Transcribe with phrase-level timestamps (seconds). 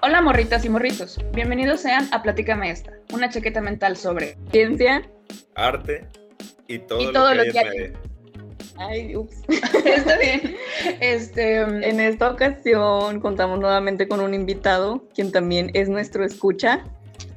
[0.00, 5.02] Hola morritas y morritos, bienvenidos sean a Platícame esta, una chaqueta mental sobre ciencia,
[5.56, 6.06] arte
[6.68, 7.92] y todo, y todo lo lo que, que hay.
[8.76, 9.42] Ay, ups.
[9.84, 10.56] Está bien.
[11.00, 16.84] Este, En esta ocasión contamos nuevamente con un invitado, quien también es nuestro escucha.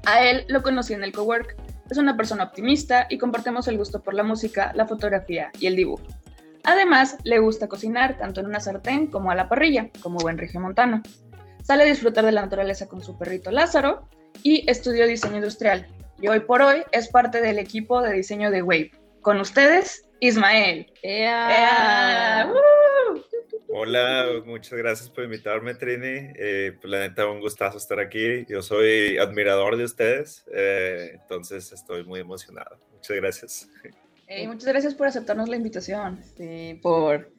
[0.06, 1.56] a él lo conocí en el cowork.
[1.90, 5.76] Es una persona optimista y compartimos el gusto por la música, la fotografía y el
[5.76, 6.04] dibujo.
[6.64, 11.02] Además, le gusta cocinar tanto en una sartén como a la parrilla, como buen regiomontano.
[11.64, 14.08] Sale a disfrutar de la naturaleza con su perrito Lázaro
[14.44, 15.88] y estudió diseño industrial.
[16.20, 18.92] Y hoy por hoy es parte del equipo de diseño de Wave.
[19.22, 20.92] Con ustedes, Ismael.
[21.04, 22.52] ¡Ea!
[22.52, 23.20] ¡Uh!
[23.74, 26.34] Hola, muchas gracias por invitarme, Trini.
[26.36, 28.46] Eh, pues la neta, un gustazo estar aquí.
[28.48, 32.78] Yo soy admirador de ustedes, eh, entonces estoy muy emocionado.
[32.94, 33.70] Muchas gracias.
[34.28, 36.22] Ey, muchas gracias por aceptarnos la invitación.
[36.36, 37.32] Sí, por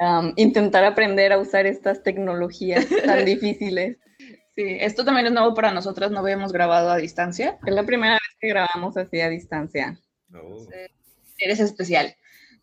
[0.00, 3.98] um, intentar aprender a usar estas tecnologías tan difíciles.
[4.54, 7.58] Sí, esto también es nuevo para nosotras, no habíamos grabado a distancia.
[7.64, 9.98] Es la primera vez que grabamos así a distancia.
[10.34, 10.66] Oh,
[11.38, 12.14] Eres especial.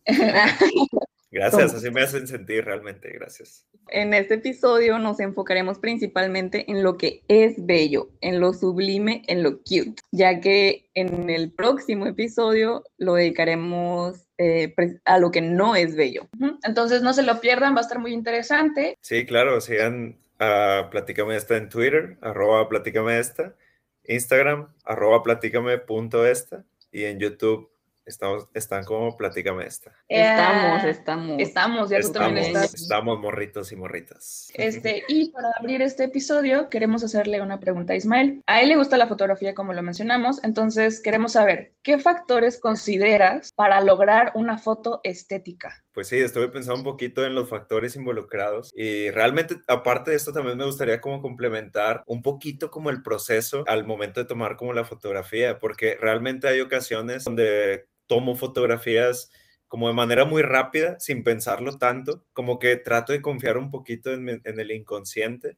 [1.38, 3.10] gracias, así me hacen sentir realmente.
[3.12, 3.66] Gracias.
[3.90, 9.44] En este episodio nos enfocaremos principalmente en lo que es bello, en lo sublime, en
[9.44, 14.74] lo cute, ya que en el próximo episodio lo dedicaremos eh,
[15.06, 16.28] a lo que no es bello.
[16.64, 18.98] Entonces no se lo pierdan, va a estar muy interesante.
[19.02, 23.56] Sí, claro, sigan a Platícame Esta en Twitter, arroba Platícame Esta,
[24.04, 27.70] Instagram, arroba Platícame punto esta, y en YouTube
[28.08, 29.92] estamos, están como Platícame Esta.
[30.08, 31.40] Estamos, Eh, estamos.
[31.40, 32.82] Estamos, ya tú también Estamos, estás.
[32.82, 34.52] estamos morritos y morritas.
[34.56, 38.42] Este, y para abrir este episodio, queremos hacerle una pregunta a Ismael.
[38.48, 43.52] A él le gusta la fotografía, como lo mencionamos, entonces queremos saber, ¿qué factores consideras
[43.54, 45.84] para lograr una foto estética?
[45.94, 50.32] Pues sí, estuve pensando un poquito en los factores involucrados y realmente aparte de esto
[50.32, 54.74] también me gustaría como complementar un poquito como el proceso al momento de tomar como
[54.74, 59.32] la fotografía, porque realmente hay ocasiones donde tomo fotografías
[59.68, 64.14] como de manera muy rápida, sin pensarlo tanto, como que trato de confiar un poquito
[64.14, 65.58] en, el inconsciente.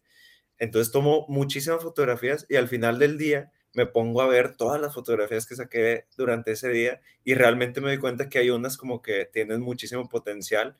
[0.57, 4.93] Entonces tomo muchísimas fotografías y al final del día me pongo a ver todas las
[4.95, 9.01] fotografías que saqué durante ese día y realmente me doy cuenta que hay unas como
[9.01, 10.75] que tienen muchísimo potencial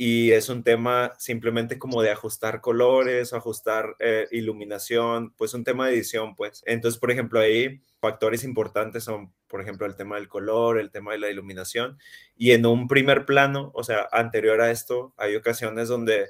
[0.00, 5.88] y es un tema simplemente como de ajustar colores, ajustar eh, iluminación, pues un tema
[5.88, 6.62] de edición, pues.
[6.66, 11.12] Entonces, por ejemplo, ahí factores importantes son, por ejemplo, el tema del color, el tema
[11.12, 11.98] de la iluminación
[12.36, 16.28] y en un primer plano, o sea, anterior a esto, hay ocasiones donde,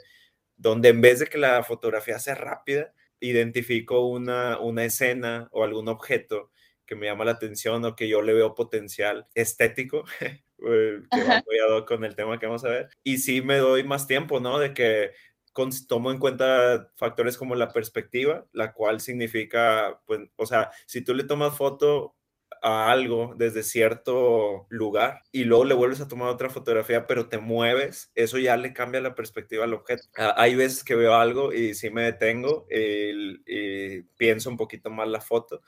[0.56, 5.88] donde en vez de que la fotografía sea rápida, identifico una, una escena o algún
[5.88, 6.50] objeto
[6.86, 10.04] que me llama la atención o que yo le veo potencial estético,
[10.66, 11.40] eh, que va
[11.76, 12.88] hoc con el tema que vamos a ver.
[13.04, 14.58] Y sí me doy más tiempo, ¿no?
[14.58, 15.12] De que
[15.52, 21.02] con- tomo en cuenta factores como la perspectiva, la cual significa, pues, o sea, si
[21.02, 22.14] tú le tomas foto
[22.62, 27.38] a algo desde cierto lugar y luego le vuelves a tomar otra fotografía, pero te
[27.38, 30.02] mueves, eso ya le cambia la perspectiva al objeto.
[30.16, 34.90] Ah, hay veces que veo algo y sí me detengo y, y pienso un poquito
[34.90, 35.62] más la foto,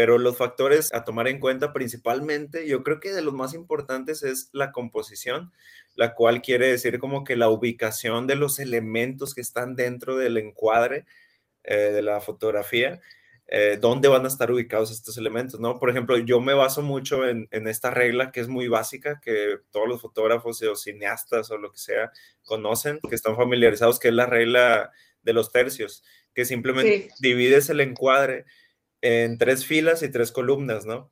[0.00, 4.22] pero los factores a tomar en cuenta principalmente, yo creo que de los más importantes
[4.22, 5.52] es la composición,
[5.94, 10.38] la cual quiere decir como que la ubicación de los elementos que están dentro del
[10.38, 11.04] encuadre
[11.64, 13.02] eh, de la fotografía
[13.46, 15.78] eh, dónde van a estar ubicados estos elementos, ¿no?
[15.78, 19.58] Por ejemplo, yo me baso mucho en, en, esta regla que es muy básica, que
[19.70, 22.10] todos los fotógrafos o cineastas o lo que sea
[22.44, 27.14] conocen, que están familiarizados, que es la regla de los tercios, que simplemente sí.
[27.20, 28.46] divides el encuadre
[29.02, 31.10] en tres filas y tres columnas, ¿no?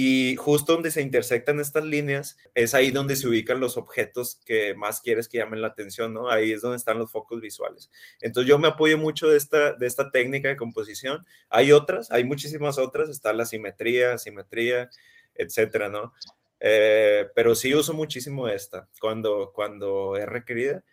[0.00, 4.72] Y justo donde se intersectan estas líneas es ahí donde se ubican los objetos que
[4.74, 6.30] más quieres que llamen la atención, ¿no?
[6.30, 7.90] Ahí es donde están los focos visuales.
[8.20, 11.26] Entonces yo me apoyo mucho de esta, de esta técnica de composición.
[11.48, 14.88] Hay otras, hay muchísimas otras, está la simetría, simetría,
[15.34, 16.12] etcétera, ¿no?
[16.60, 20.84] Eh, pero sí uso muchísimo esta cuando, cuando es requerida.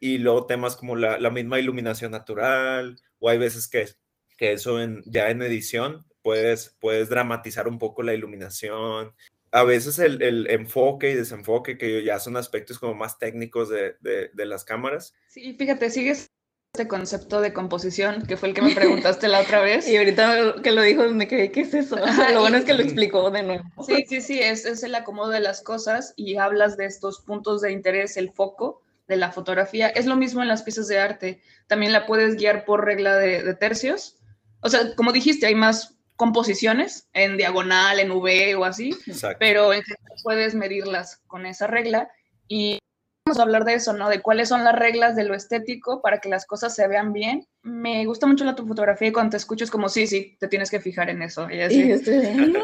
[0.00, 3.88] Y luego temas como la, la misma iluminación natural, o hay veces que,
[4.36, 9.14] que eso en, ya en edición puedes, puedes dramatizar un poco la iluminación.
[9.52, 13.94] A veces el, el, enfoque y desenfoque, que ya son aspectos como más técnicos de,
[14.00, 15.14] de, de, las cámaras.
[15.28, 16.32] Sí, fíjate, sigues
[16.74, 19.86] este concepto de composición, que fue el que me preguntaste la otra vez.
[19.88, 21.96] y ahorita que lo dijo, me quedé, ¿qué es eso?
[22.02, 23.62] Ajá, lo bueno y, es que lo explicó de nuevo.
[23.86, 27.60] Sí, sí, sí, es, es el acomodo de las cosas y hablas de estos puntos
[27.60, 29.88] de interés, el foco de la fotografía.
[29.88, 31.40] Es lo mismo en las piezas de arte.
[31.68, 34.16] También la puedes guiar por regla de, de tercios.
[34.64, 39.36] O sea, como dijiste, hay más composiciones en diagonal, en V o así, Exacto.
[39.38, 42.08] pero en general puedes medirlas con esa regla
[42.48, 42.78] y
[43.26, 44.10] Vamos a hablar de eso, ¿no?
[44.10, 47.48] De cuáles son las reglas de lo estético para que las cosas se vean bien.
[47.62, 50.46] Me gusta mucho la tu fotografía y cuando te escucho es como, sí, sí, te
[50.46, 51.48] tienes que fijar en eso.
[51.48, 51.84] Y así.
[51.84, 52.54] Y estoy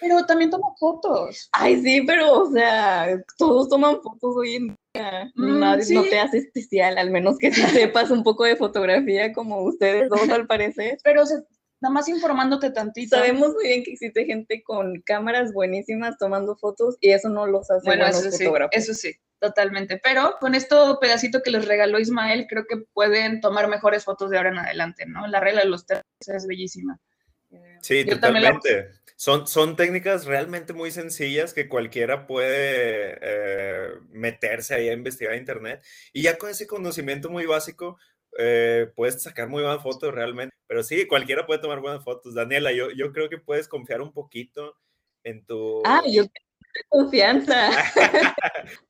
[0.00, 1.48] Pero también toma fotos.
[1.52, 6.10] Ay, sí, pero, o sea, todos toman fotos hoy en Mm, Nadie- No sí.
[6.10, 10.46] te hace especial, al menos que sepas un poco de fotografía, como ustedes dos, al
[10.46, 10.98] parecer.
[11.02, 11.38] Pero o sea,
[11.80, 13.16] nada más informándote tantito.
[13.16, 17.70] Sabemos muy bien que existe gente con cámaras buenísimas tomando fotos y eso no los
[17.70, 18.76] hace Bueno, buenos eso sí, fotógrafos.
[18.76, 19.98] eso sí, totalmente.
[20.02, 24.36] Pero con esto pedacito que les regaló Ismael, creo que pueden tomar mejores fotos de
[24.36, 25.26] ahora en adelante, ¿no?
[25.26, 27.00] La regla de los tres es bellísima.
[27.80, 29.00] Sí, yo también la- totalmente.
[29.22, 35.38] Son, son técnicas realmente muy sencillas que cualquiera puede eh, meterse ahí a investigar en
[35.38, 35.84] internet.
[36.12, 37.98] Y ya con ese conocimiento muy básico,
[38.36, 40.56] eh, puedes sacar muy buenas fotos realmente.
[40.66, 42.34] Pero sí, cualquiera puede tomar buenas fotos.
[42.34, 44.74] Daniela, yo, yo creo que puedes confiar un poquito
[45.22, 45.82] en tu...
[45.84, 46.24] Ah, yo
[46.88, 47.70] confianza.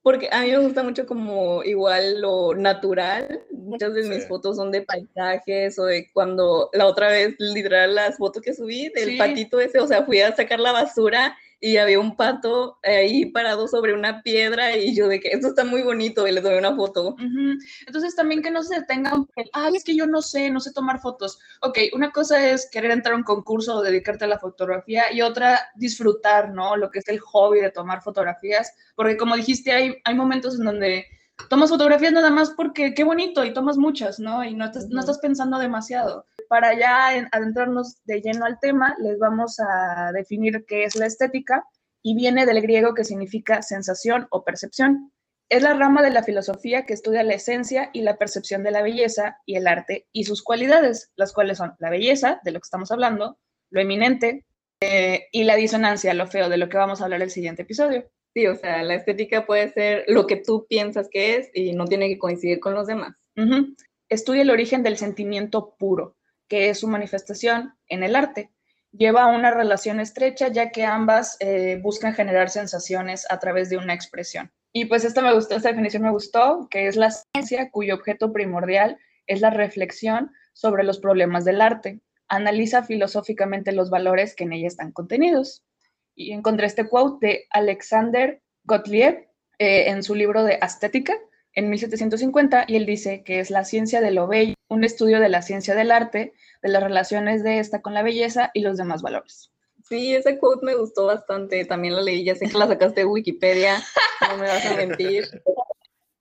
[0.01, 3.41] Porque a mí me gusta mucho como igual lo natural.
[3.51, 8.17] Muchas de mis fotos son de paisajes o de cuando la otra vez, literal, las
[8.17, 9.17] fotos que subí del Sí.
[9.17, 13.69] patito ese, o sea, fui a sacar la basura y había un pato ahí parado
[13.69, 16.75] sobre una piedra y yo de que esto está muy bonito y le tomé una
[16.75, 17.11] foto.
[17.13, 17.57] Ujú.
[17.87, 20.99] Entonces también que no se detengan, ay, es que yo no sé, no sé tomar
[20.99, 21.39] fotos.
[21.61, 25.21] Ok, una cosa es querer entrar a un concurso o dedicarte a la fotografía y
[25.21, 26.75] otra disfrutar, ¿no?
[26.75, 30.65] Lo que es el hobby de tomar fotografías, porque como dijiste, hay, hay momentos en
[30.65, 31.05] donde
[31.49, 34.43] tomas fotografías nada más porque qué bonito y tomas muchas, ¿no?
[34.43, 36.25] Y no, estás- no estás pensando demasiado.
[36.53, 41.07] Para ya en- adentrarnos de lleno al tema, les vamos a definir qué es la
[41.07, 41.65] estética
[42.03, 45.11] y viene del griego que significa sensación o percepción.
[45.49, 48.83] Es la rama de la filosofía que estudia la esencia y la percepción de la
[48.83, 52.67] belleza y el arte y sus cualidades, las cuales son la belleza, de lo que
[52.67, 53.39] estamos hablando,
[53.71, 54.45] lo eminente,
[54.79, 58.11] eh, y la disonancia, lo feo, de lo que vamos a hablar el siguiente episodio.
[58.35, 61.85] Sí, o sea, la estética puede ser lo que tú piensas que es y no
[61.85, 63.15] tiene que coincidir con los demás.
[63.37, 63.73] Ujú.
[64.07, 66.15] Estudia el origen del sentimiento puro,
[66.53, 68.51] que es su manifestación en el arte.
[68.91, 73.95] Lleva una relación estrecha ya que ambas eh, buscan generar sensaciones a través de una
[73.95, 74.51] expresión.
[74.71, 78.31] Y pues esta me gustó, esta definición me gustó, que es la ciencia cuyo objeto
[78.31, 82.01] primordial es la reflexión sobre los problemas del arte.
[82.27, 85.65] Analiza filosóficamente los valores que en ella están contenidos.
[86.13, 89.27] Y encontré este quote de Alexander Gottlieb
[89.57, 91.15] eh, en su libro de Estética
[91.55, 95.29] en 1750 y él dice que es la ciencia de lo bello, un estudio de
[95.29, 99.01] la ciencia del arte, de las relaciones de esta con la belleza y los demás
[99.01, 99.51] valores.
[99.87, 101.65] Sí, ese quote me gustó bastante.
[101.65, 103.83] También la leí, ya sé que la sacaste de Wikipedia,
[104.31, 105.25] no me vas a mentir.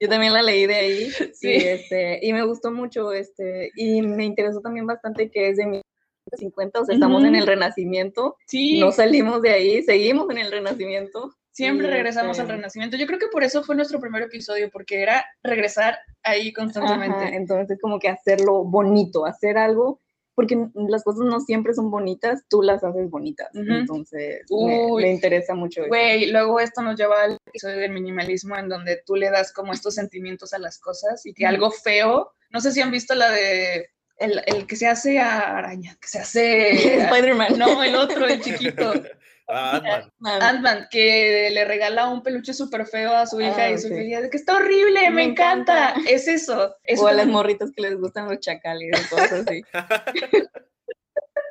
[0.00, 1.11] Yo también la leí de ahí.
[1.32, 1.49] Sí.
[1.50, 3.12] Y, este, y me gustó mucho.
[3.12, 7.38] Este, y me interesó también bastante que es de 1950, o sea, estamos en Ujú.
[7.38, 8.37] el Renacimiento.
[8.49, 11.32] Sí, No salimos de ahí, seguimos en el Renacimiento.
[11.52, 12.96] Siempre regresamos al este- Renacimiento.
[12.96, 17.16] Yo creo que por eso fue nuestro primer episodio, porque era regresar ahí constantemente.
[17.16, 20.00] Ajá, entonces, como que hacerlo bonito, hacer algo,
[20.34, 20.56] porque
[20.88, 23.49] las cosas no siempre son bonitas, tú las haces bonitas.
[23.54, 23.70] Ujú.
[23.70, 25.88] Entonces, me, me interesa mucho eso.
[25.88, 29.72] Güey, luego esto nos lleva al episodio del minimalismo en donde tú le das como
[29.72, 33.31] estos sentimientos a las cosas y que algo feo, no sé si han visto la
[33.31, 36.70] de el, el que se hace a araña, que se hace...
[37.05, 37.58] Spider-Man.
[37.58, 38.93] no, el otro, el chiquito.
[39.52, 40.10] Ah, Ant-Man.
[40.25, 43.88] Ah, Ant-Man, que le regala un peluche súper feo a su hija Ah, y su
[43.88, 43.94] sí.
[43.94, 45.90] hija dice que está horrible, me, Me encanta.
[45.90, 46.10] encanta.
[46.10, 46.74] Es eso.
[46.98, 49.62] o a las morritas que les gustan los chacales y cosas así.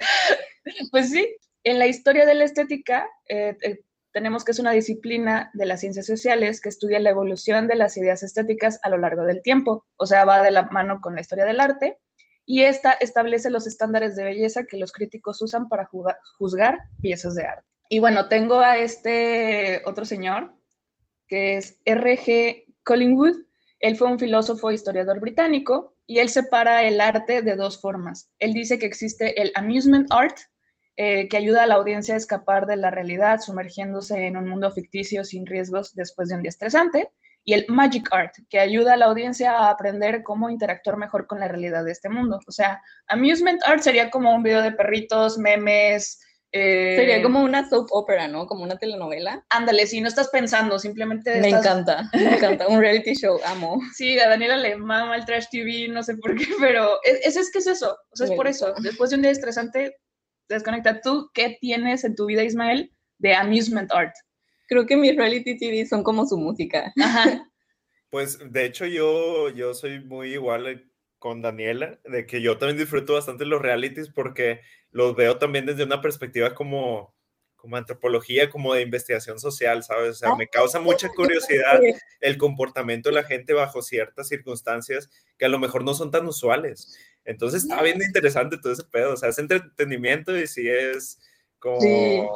[0.92, 1.28] Pues sí,
[1.64, 3.82] en la historia de la estética eh, eh,
[4.14, 7.98] tenemos que es una disciplina de las ciencias sociales que estudia la evolución de las
[7.98, 11.22] ideas estéticas a lo largo del tiempo, o sea, va de la mano con la
[11.22, 11.98] historia del arte
[12.46, 15.90] y esta establece los estándares de belleza que los críticos usan para
[16.38, 17.68] juzgar piezas de arte.
[17.94, 20.56] Y bueno, tengo a este otro señor
[21.28, 22.64] que es R.G.
[22.86, 23.36] Collingwood.
[23.82, 28.32] Él fue un filósofo e historiador británico y él separa el arte de dos formas.
[28.40, 30.38] Él dice que existe el amusement art,
[30.96, 34.72] eh, que ayuda a la audiencia a escapar de la realidad, sumergiéndose en un mundo
[34.72, 37.12] ficticio sin riesgos después de un día estresante,
[37.44, 41.42] y el magic art, que ayuda a la audiencia a aprender cómo interactuar mejor con
[41.42, 42.40] la realidad de este mundo.
[42.48, 46.22] O sea, amusement art sería como un video de perritos, memes.
[46.54, 48.46] Eh, Sería como una soap opera, ¿no?
[48.48, 49.46] Como una telenovela.
[49.50, 52.68] Ándale, si no estás pensando, simplemente Me estás- encanta, me encanta.
[52.68, 53.80] Un reality show, amo.
[53.94, 57.38] Sí, a Daniela le mama el trash TV, no sé por qué, pero es, es,
[57.38, 58.74] es que es eso, o sea, es por eso.
[58.82, 59.96] Después de un día estresante,
[60.50, 61.00] desconecta.
[61.02, 64.14] ¿Tú qué tienes en tu vida, Ismael, de amusement art?
[64.68, 66.92] Creo que mis reality TV son como su música.
[67.02, 67.48] Ajá.
[68.10, 70.91] Pues de hecho yo, yo soy muy igual
[71.22, 75.84] con Daniela, de que yo también disfruto bastante los realities porque los veo también desde
[75.84, 77.14] una perspectiva como,
[77.56, 80.10] como antropología, como de investigación social, ¿sabes?
[80.10, 81.80] O sea, me causa mucha curiosidad
[82.22, 86.26] el comportamiento de la gente bajo ciertas circunstancias que a lo mejor no son tan
[86.26, 86.98] usuales.
[87.24, 91.20] Entonces está bien interesante todo ese pedo, o sea, es entretenimiento y si es
[91.60, 92.36] como,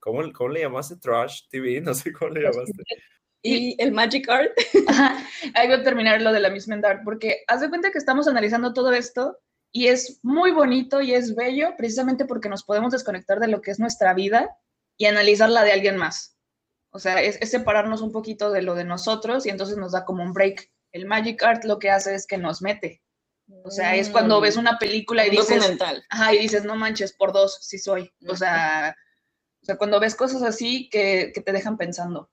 [0.00, 0.96] ¿cómo, ¿cómo, le llamaste?
[0.96, 2.82] Trash TV, no sé cómo le llamaste.
[3.42, 4.52] Y el Magic Art.
[5.54, 8.28] Ahí voy a terminar lo de la misma Art, porque haz de cuenta que estamos
[8.28, 9.38] analizando todo esto
[9.72, 13.70] y es muy bonito y es bello precisamente porque nos podemos desconectar de lo que
[13.70, 14.56] es nuestra vida
[14.96, 16.36] y analizarla de alguien más.
[16.90, 20.22] O sea, es, separarnos un poquito de lo de nosotros y entonces nos da como
[20.22, 20.70] un break.
[20.92, 23.00] El Magic Art lo que hace es que nos mete.
[23.64, 25.76] O sea, es cuando ves una película y dices,
[26.08, 28.12] ajá, y dices, no manches, por dos, sí soy.
[28.28, 28.94] O sea,
[29.62, 32.30] o sea cuando ves cosas así que, que te dejan pensando.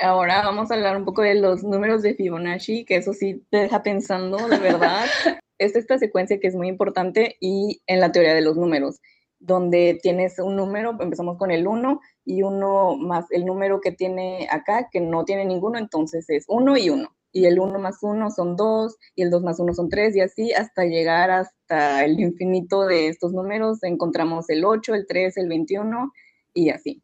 [0.00, 3.58] Ahora vamos a hablar un poco de los números de Fibonacci, que eso sí te
[3.58, 5.04] deja pensando, de verdad.
[5.58, 8.98] es esta secuencia que es muy importante y en la teoría de los números,
[9.38, 14.48] donde tienes un número, empezamos con el 1 y uno más el número que tiene
[14.50, 17.06] acá, que no tiene ninguno, entonces es 1 y 1.
[17.32, 20.20] Y el 1 más 1 son 2 y el 2 más 1 son 3 y
[20.22, 25.48] así hasta llegar hasta el infinito de estos números encontramos el 8, el 3, el
[25.48, 26.10] 21
[26.54, 27.02] y así.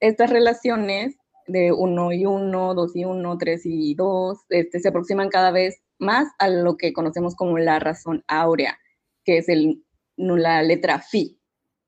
[0.00, 5.28] Estas relaciones de 1 y 1, 2 y 1, 3 y 2, este, se aproximan
[5.28, 8.78] cada vez más a lo que conocemos como la razón áurea,
[9.24, 9.82] que es el,
[10.16, 11.38] la letra Fi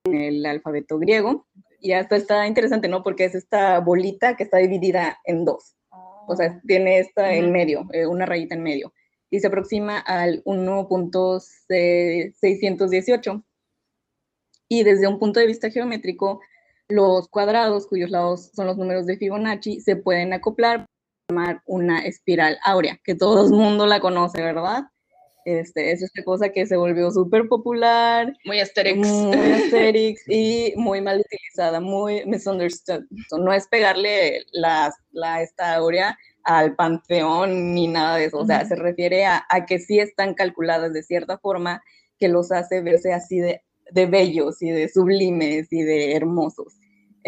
[0.04, 1.46] en el alfabeto griego.
[1.80, 3.02] Y hasta está interesante, ¿no?
[3.02, 5.74] Porque es esta bolita que está dividida en dos.
[6.26, 6.60] O sea, ah.
[6.66, 8.92] tiene esta en medio, eh, una rayita en medio.
[9.30, 13.44] Y se aproxima al 1.618.
[14.68, 16.40] Y desde un punto de vista geométrico,
[16.88, 20.86] los cuadrados, cuyos lados son los números de Fibonacci, se pueden acoplar
[21.28, 24.84] llamar una espiral áurea, que todo el mundo la conoce, ¿verdad?
[25.44, 28.36] Este, es esta cosa que se volvió súper popular.
[28.44, 28.98] Muy asterix.
[28.98, 33.04] Muy asterix y muy mal utilizada, muy misunderstood.
[33.38, 38.38] No es pegarle la, la esta áurea al panteón ni nada de eso.
[38.38, 41.82] O sea, se refiere a, a, que sí están calculadas de cierta forma
[42.18, 46.77] que los hace verse así de, de bellos y de sublimes y de hermosos.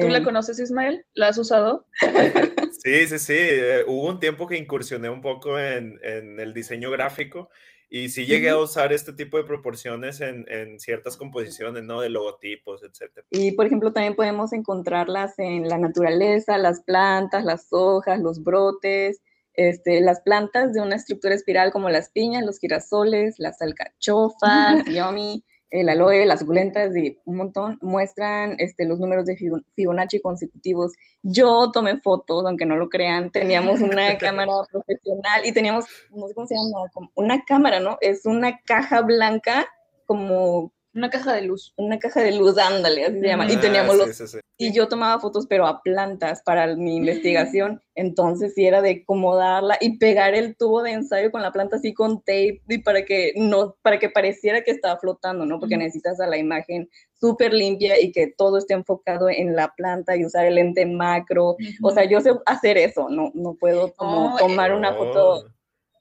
[0.01, 1.05] ¿Tú la conoces, Ismael?
[1.15, 1.87] ¿La has usado?
[2.83, 3.37] Sí, sí, sí.
[3.37, 7.51] Eh, hubo un tiempo que incursioné un poco en, en, el diseño gráfico
[7.91, 12.01] y sí llegué a usar este tipo de proporciones en, en, ciertas composiciones, ¿no?
[12.01, 13.23] De logotipos, etc.
[13.29, 19.21] Y, por ejemplo, también podemos encontrarlas en la naturaleza, las plantas, las hojas, los brotes,
[19.53, 25.45] este, las plantas de una estructura espiral como las piñas, los girasoles, las alcachofas, yomi
[25.71, 29.37] el aloe, las suculentas y un montón, muestran este, los números de
[29.75, 30.93] Fibonacci consecutivos.
[31.23, 36.35] Yo tomé fotos, aunque no lo crean, teníamos una cámara profesional y teníamos, no sé
[36.35, 37.99] cómo se llama, una cámara, ¿no?
[38.01, 39.69] Es una caja blanca
[40.07, 41.73] como una caja de luz.
[41.77, 43.51] Una caja de luz, ándale, así se llama.
[43.51, 44.39] y ah, teníamos los...
[44.57, 47.81] Y yo tomaba fotos, pero a plantas para mi investigación.
[47.95, 51.95] Entonces sí era de acomodarla y pegar el tubo de ensayo con la planta así
[51.95, 55.61] con tape y para que, no, para que pareciera que estaba flotando, ¿no?
[55.61, 60.17] Porque necesitas a la imagen súper limpia y que todo esté enfocado en la planta
[60.17, 61.57] y usar el lente macro.
[61.83, 65.37] O sea, yo sé hacer eso, no, no puedo como tomar una foto...
[65.37, 65.45] Oh.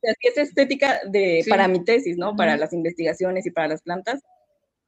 [0.01, 2.35] es estética de, para mi tesis, ¿no?
[2.35, 4.21] Para las investigaciones y para las plantas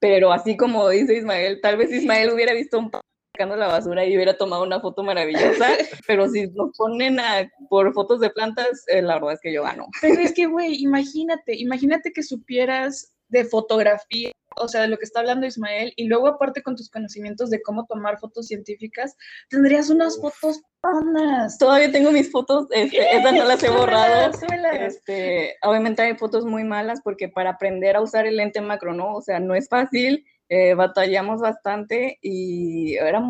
[0.01, 2.91] pero así como dice Ismael, tal vez Ismael hubiera visto un
[3.33, 5.67] sacando la basura y hubiera tomado una foto maravillosa,
[6.07, 9.63] pero si nos ponen a, por fotos de plantas, eh, la verdad es que yo
[9.63, 9.87] gano.
[10.01, 15.05] Pero es que, güey, imagínate, imagínate que supieras de fotografía o sea, de lo que
[15.05, 19.15] está hablando Ismael, y luego aparte con tus conocimientos de cómo tomar fotos científicas,
[19.49, 21.57] tendrías unas fotos panas.
[21.57, 24.31] Todavía tengo mis fotos, este, esas no las he borrado.
[24.73, 29.15] Este, obviamente hay fotos muy malas porque para aprender a usar el lente macro, ¿no?
[29.15, 33.23] O sea, no es fácil, eh, batallamos bastante y era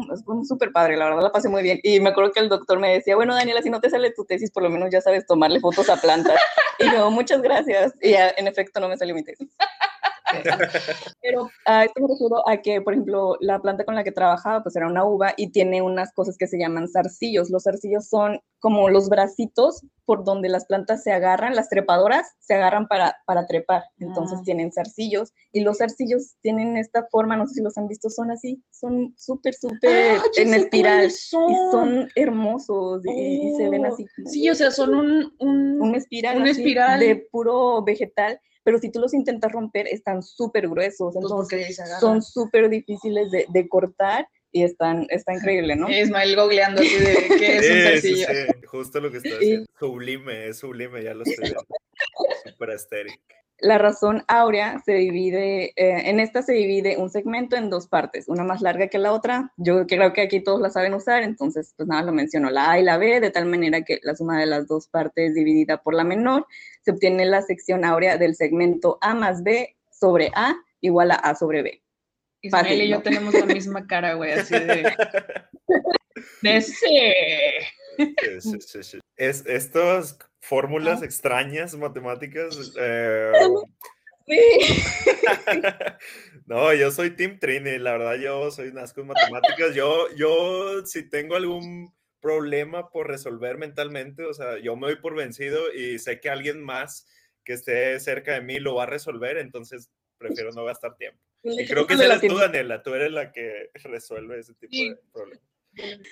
[0.44, 1.80] súper padre, la verdad la pasé muy bien.
[1.84, 4.26] Y me acuerdo que el doctor me decía, bueno, Daniela, si no te sale tu
[4.26, 6.42] tesis, por lo menos ya sabes tomarle fotos a plantas.
[6.80, 7.94] y yo, muchas gracias.
[8.02, 9.48] Y en efecto no me salió mi tesis.
[11.22, 14.64] Pero a esto me refiero a que, por ejemplo, la planta con la que trabajaba,
[14.64, 17.50] pues era una uva y tiene unas cosas que se llaman zarcillos.
[17.50, 22.54] Los zarcillos son como los bracitos por donde las plantas se agarran, las trepadoras se
[22.54, 23.84] agarran para, para trepar.
[23.98, 24.44] Entonces ah.
[24.46, 28.30] tienen zarcillos y los zarcillos tienen esta forma, no sé si los han visto, son
[28.30, 31.52] así, son súper, súper ah, en espiral son.
[31.52, 34.06] y son hermosos y, se ven así.
[34.26, 39.00] sí, o sea, son un, un, espiral, un espiral de puro vegetal pero si tú
[39.00, 44.64] los intentas romper, están súper gruesos, pues, entonces son súper difíciles de, de, cortar y
[44.64, 45.90] están, está increíble, ¿no?
[45.90, 48.28] Ismael googleando así de qué es un zarcillo.
[48.28, 49.66] Sí, justo lo que está haciendo.
[49.80, 51.66] Sublime, es sublime, ya lo estoy viendo.
[52.46, 53.14] Súper estéril.
[53.62, 58.28] La razón áurea se divide, eh, en esta se divide un segmento en dos partes,
[58.28, 59.54] una más larga que la otra.
[59.58, 62.80] Yo creo que aquí todos la saben usar, entonces pues nada, lo menciono, la A
[62.80, 65.94] y la B, de tal manera que la suma de las dos partes dividida por
[65.94, 66.48] la menor,
[66.82, 71.36] se obtiene la sección áurea del segmento A más B sobre A igual a A
[71.36, 71.84] sobre B.
[72.42, 74.92] Ismael y yo tenemos la misma cara, güey, así de...
[76.42, 77.02] de sí.
[78.40, 79.00] Sí, sí, sí.
[79.16, 80.18] Es, estas
[80.52, 82.74] fórmulas extrañas matemáticas.
[84.28, 84.38] Eh,
[86.46, 89.74] no, yo soy Team Trini, la verdad yo soy un asco en matemáticas.
[89.76, 91.92] Yo, yo si tengo algún
[92.22, 96.62] problema por resolver mentalmente, o sea, yo me doy por vencido y sé que alguien
[96.62, 97.08] más
[97.44, 101.20] que esté cerca de mí lo va a resolver, entonces prefiero no gastar tiempo.
[101.44, 105.44] Y creo que eres tú, Daniela, tú eres la que resuelve ese tipo de problemas.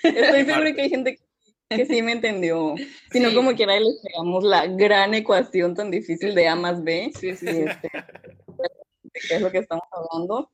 [0.02, 1.29] Estoy seguro que hay gente que
[1.70, 2.74] que sí me entendió.
[3.12, 7.12] Sino como quiera le pegamos la gran ecuación tan difícil de A más B.
[7.18, 7.64] Sí, sí, sí.
[9.12, 10.50] Este, es lo que estamos hablando.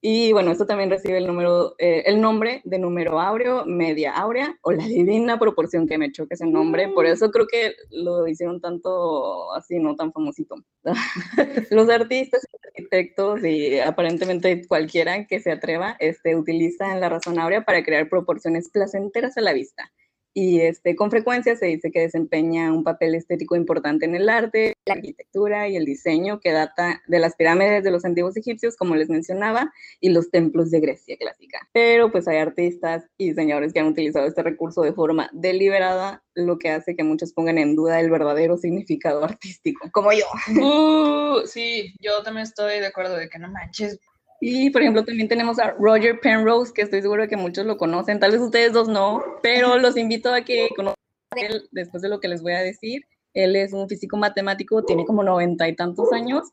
[0.00, 4.56] Y bueno, esto también recibe el, número, eh, el nombre de número áureo, media áurea,
[4.62, 6.88] o la divina proporción que me choque ese nombre.
[6.88, 7.08] Por mm.
[7.08, 10.54] eso creo que lo hicieron tanto así, no tan famosito.
[11.70, 17.82] Los artistas, arquitectos y aparentemente cualquiera que se atreva este, utilizan la razón áurea para
[17.82, 19.90] crear proporciones placenteras a la vista
[20.34, 24.74] y este, con frecuencia se dice que desempeña un papel estético importante en el arte,
[24.86, 28.94] la arquitectura y el diseño que data de las pirámides de los antiguos egipcios, como
[28.94, 31.68] les mencionaba, y los templos de Grecia clásica.
[31.72, 36.58] Pero pues hay artistas y diseñadores que han utilizado este recurso de forma deliberada, lo
[36.58, 40.26] que hace que muchos pongan en duda el verdadero significado artístico, como yo.
[40.60, 43.98] Uh, sí, yo también estoy de acuerdo de que no manches,
[44.40, 48.20] y, por ejemplo, también tenemos a Roger Penrose, que estoy seguro que muchos lo conocen,
[48.20, 50.96] tal vez ustedes dos no, pero los invito a que conozcan
[51.36, 53.02] a él después de lo que les voy a decir.
[53.34, 56.44] Él es un físico matemático, tiene como noventa y tantos años.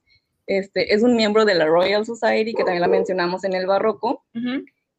[0.47, 4.23] Este, es un miembro de la Royal Society, que también la mencionamos en el barroco.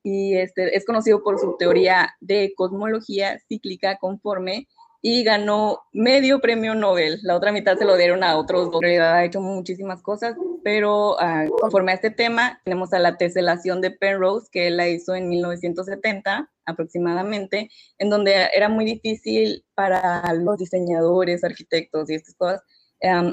[0.03, 4.69] Y este, es conocido por su teoría de cosmología cíclica conforme
[5.09, 7.21] y ganó medio premio Nobel.
[7.23, 8.83] La otra mitad se lo dieron a otros dos.
[8.83, 10.35] En realidad ha hecho muchísimas cosas,
[10.65, 14.89] pero ah, conforme a este tema, tenemos a la teselación de Penrose, que él la
[14.89, 22.35] hizo en 1970 aproximadamente, en donde era muy difícil para los diseñadores, arquitectos y estas
[22.35, 22.63] cosas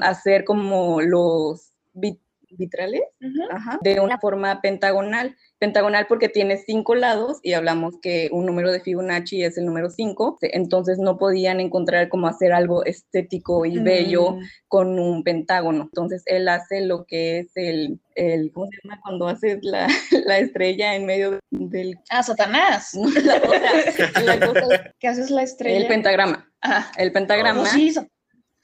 [0.02, 1.72] hacer como los
[2.56, 3.02] vitrales
[3.80, 5.36] de una forma pentagonal.
[5.58, 9.88] Pentagonal porque tiene cinco lados y hablamos que un número de Fibonacci es el número
[9.88, 14.40] cinco, entonces no podían encontrar cómo hacer algo estético y bello mm.
[14.68, 15.84] con un pentágono.
[15.84, 19.00] Entonces él hace lo que es el, el ¿cómo se llama?
[19.02, 19.86] Cuando haces la,
[20.26, 21.98] la estrella en medio del...
[22.10, 22.92] Ah, Satanás.
[24.24, 25.78] la cosa, ¿Qué haces la estrella?
[25.78, 26.50] El pentagrama.
[26.96, 27.62] El pentagrama.
[27.62, 27.94] Oh, sí,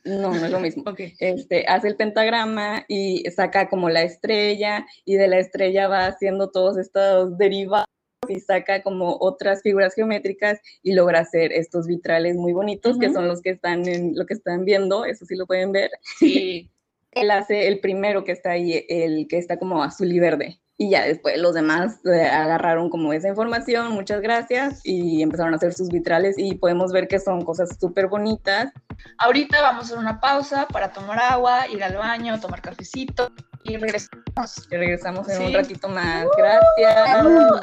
[0.04, 0.84] no, no es lo mismo.
[1.20, 6.50] Este, hace el pentagrama y saca como la estrella y de la estrella va haciendo
[6.50, 7.86] todos estos derivados
[8.28, 13.26] y saca como otras figuras geométricas y logra hacer estos vitrales muy bonitos que son
[13.26, 15.90] los que están en lo que están viendo, eso sí lo pueden ver.
[16.18, 16.70] Sí.
[17.12, 20.88] Él hace el primero que está ahí, el que está como azul y verde y
[20.88, 25.74] ya después los demás eh, agarraron como esa información, muchas gracias, y empezaron a hacer
[25.74, 28.72] sus vitrales y podemos ver que son cosas súper bonitas.
[29.18, 33.30] Ahorita vamos a hacer una pausa para tomar agua, ir al baño, tomar cafecito
[33.62, 34.66] y regresamos.
[34.70, 36.26] Y regresamos en un ratito más.
[36.38, 37.26] Gracias.
[37.26, 37.60] Uh,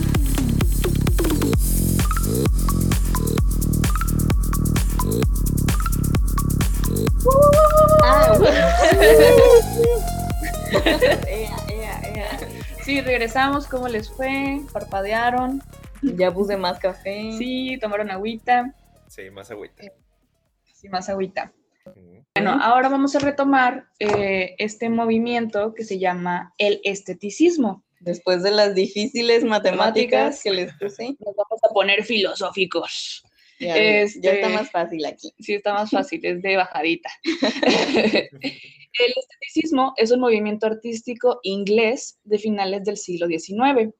[12.86, 14.60] Sí, regresamos, ¿cómo les fue?
[14.72, 15.60] ¿Parpadearon?
[16.02, 17.32] Ya puse más café.
[17.36, 18.72] Sí, tomaron agüita.
[19.08, 19.82] Sí, más agüita.
[20.72, 21.52] Sí, más agüita.
[22.36, 27.82] Bueno, ahora vamos a retomar eh, este movimiento que se llama el esteticismo.
[27.98, 33.24] Después de las difíciles matemáticas que les puse, nos vamos a poner filosóficos.
[33.58, 35.32] Ya, está este, más fácil aquí.
[35.38, 37.10] Sí, está más fácil, es de bajadita.
[38.98, 43.92] El esteticismo es un movimiento artístico inglés de finales del siglo XIX.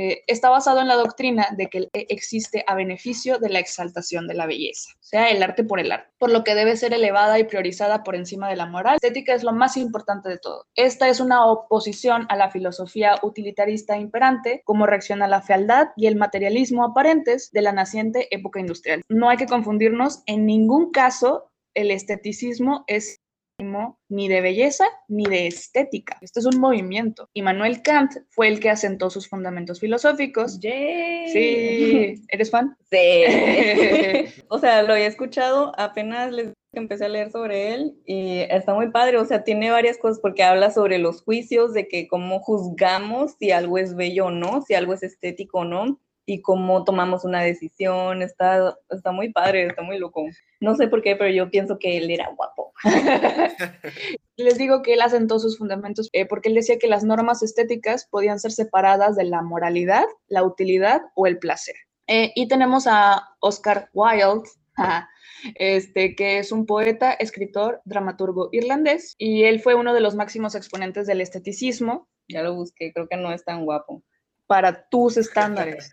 [0.00, 4.34] Eh, está basado en la doctrina de que existe a beneficio de la exaltación de
[4.34, 7.36] la belleza, o sea, el arte por el arte, por lo que debe ser elevada
[7.40, 8.92] y priorizada por encima de la moral.
[8.92, 10.66] La estética es lo más importante de todo.
[10.76, 16.06] Esta es una oposición a la filosofía utilitarista imperante como reacción a la fealdad y
[16.06, 19.02] el materialismo aparentes de la naciente época industrial.
[19.08, 23.20] No hay que confundirnos, en ningún caso el esteticismo es
[24.08, 26.16] ni de belleza ni de estética.
[26.20, 27.28] Esto es un movimiento.
[27.34, 30.58] Y Manuel Kant fue el que asentó sus fundamentos filosóficos.
[30.60, 32.22] Sí.
[32.28, 32.76] ¿Eres fan?
[32.90, 33.24] Sí.
[34.48, 38.90] o sea, lo he escuchado, apenas les empecé a leer sobre él y está muy
[38.90, 43.34] padre, o sea, tiene varias cosas porque habla sobre los juicios, de que cómo juzgamos
[43.38, 47.24] si algo es bello o no, si algo es estético o no, y cómo tomamos
[47.24, 48.20] una decisión.
[48.20, 50.26] Está, está muy padre, está muy loco.
[50.60, 52.72] No sé por qué, pero yo pienso que él era guapo.
[54.36, 58.06] Les digo que él asentó sus fundamentos eh, porque él decía que las normas estéticas
[58.10, 61.76] podían ser separadas de la moralidad, la utilidad o el placer.
[62.06, 64.48] Eh, y tenemos a Oscar Wilde,
[65.54, 70.54] este, que es un poeta, escritor, dramaturgo irlandés, y él fue uno de los máximos
[70.54, 72.06] exponentes del esteticismo.
[72.28, 74.02] Ya lo busqué, creo que no es tan guapo
[74.48, 75.92] para tus estándares.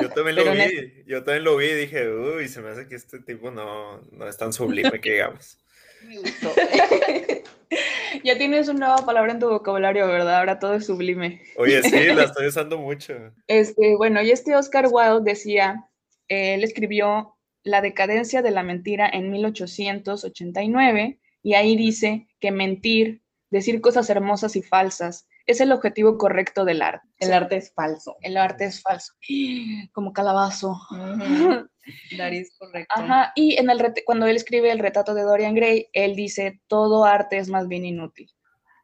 [0.00, 2.94] Yo también lo vi, yo también lo vi y dije, uy, se me hace que
[2.94, 5.58] este tipo no, no es tan sublime que digamos.
[6.04, 6.52] Me gustó.
[8.24, 10.38] ya tienes una nueva palabra en tu vocabulario, ¿verdad?
[10.38, 11.40] Ahora todo es sublime.
[11.56, 13.14] Oye, sí, la estoy usando mucho.
[13.46, 15.88] Este, bueno, y este Oscar Wilde decía,
[16.28, 23.80] él escribió La decadencia de la mentira en 1889 y ahí dice que mentir, decir
[23.80, 27.06] cosas hermosas y falsas, es el objetivo correcto del arte.
[27.18, 28.16] El arte es falso.
[28.20, 29.12] El arte es falso.
[29.92, 30.78] Como calabazo.
[32.16, 32.94] Nariz correcto.
[32.96, 37.04] Ajá, y en el cuando él escribe el retrato de Dorian Gray, él dice, todo
[37.04, 38.30] arte es más bien inútil.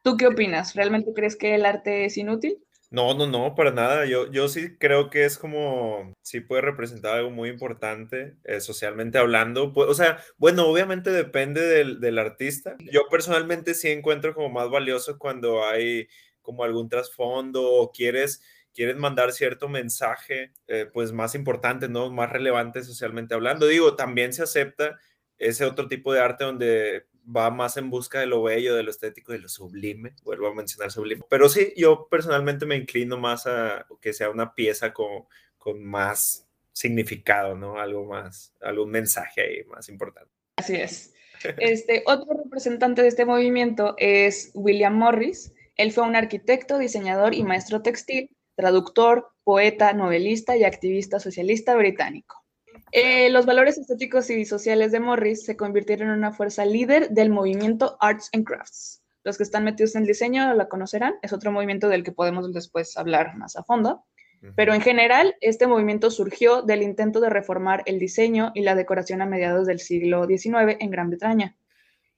[0.02, 0.74] ¿Tú qué opinas?
[0.74, 2.58] ¿Realmente crees que el arte es inútil?
[2.90, 4.04] No, no, no, para nada.
[4.06, 9.18] Yo, yo sí creo que es como, sí puede representar algo muy importante eh, socialmente
[9.18, 9.72] hablando.
[9.72, 12.76] o sea, bueno, obviamente depende del, del artista.
[12.92, 16.08] Yo personalmente sí encuentro como más valioso cuando hay
[16.42, 22.10] como algún trasfondo o quieres, quieres mandar cierto mensaje, eh, pues más importante, ¿no?
[22.10, 23.66] Más relevante socialmente hablando.
[23.66, 24.98] Digo, también se acepta
[25.38, 28.90] ese otro tipo de arte donde va más en busca de lo bello, de lo
[28.90, 31.22] estético, de lo sublime, vuelvo a mencionar sublime.
[31.28, 35.24] Pero sí, yo personalmente me inclino más a que sea una pieza con,
[35.58, 37.78] con más significado, ¿no?
[37.78, 40.32] Algo más, algún mensaje ahí más importante.
[40.56, 41.14] Así es.
[41.58, 47.42] Este, otro representante de este movimiento es William Morris, él fue un arquitecto, diseñador y
[47.42, 52.36] maestro textil, traductor, poeta, novelista y activista socialista británico.
[52.92, 57.30] Eh, los valores estéticos y sociales de Morris se convirtieron en una fuerza líder del
[57.30, 59.02] movimiento Arts and Crafts.
[59.24, 62.52] Los que están metidos en el diseño la conocerán, es otro movimiento del que podemos
[62.52, 64.04] después hablar más a fondo.
[64.56, 69.20] Pero en general, este movimiento surgió del intento de reformar el diseño y la decoración
[69.20, 71.56] a mediados del siglo XIX en Gran Bretaña.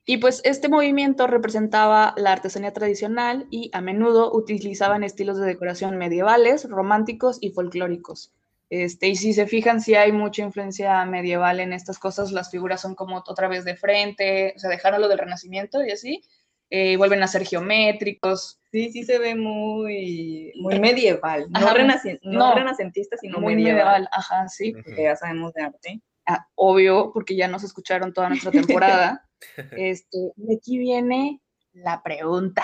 [0.05, 5.97] Y pues este movimiento representaba la artesanía tradicional y a menudo utilizaban estilos de decoración
[5.97, 8.33] medievales, románticos y folclóricos.
[8.69, 12.81] Este, y si se fijan, sí hay mucha influencia medieval en estas cosas, las figuras
[12.81, 16.23] son como otra vez de frente, o sea, dejaron lo del Renacimiento y así,
[16.71, 18.59] eh, vuelven a ser geométricos.
[18.73, 24.09] Sí, sí se ve muy, muy medieval, no, renacentista, sino muy medieval.
[24.11, 24.73] Ajá, sí.
[24.73, 26.01] Porque ya sabemos de arte.
[26.27, 29.29] Ah, obvio, porque ya nos escucharon toda nuestra temporada.
[29.73, 31.41] Este, y aquí viene
[31.73, 32.63] la pregunta.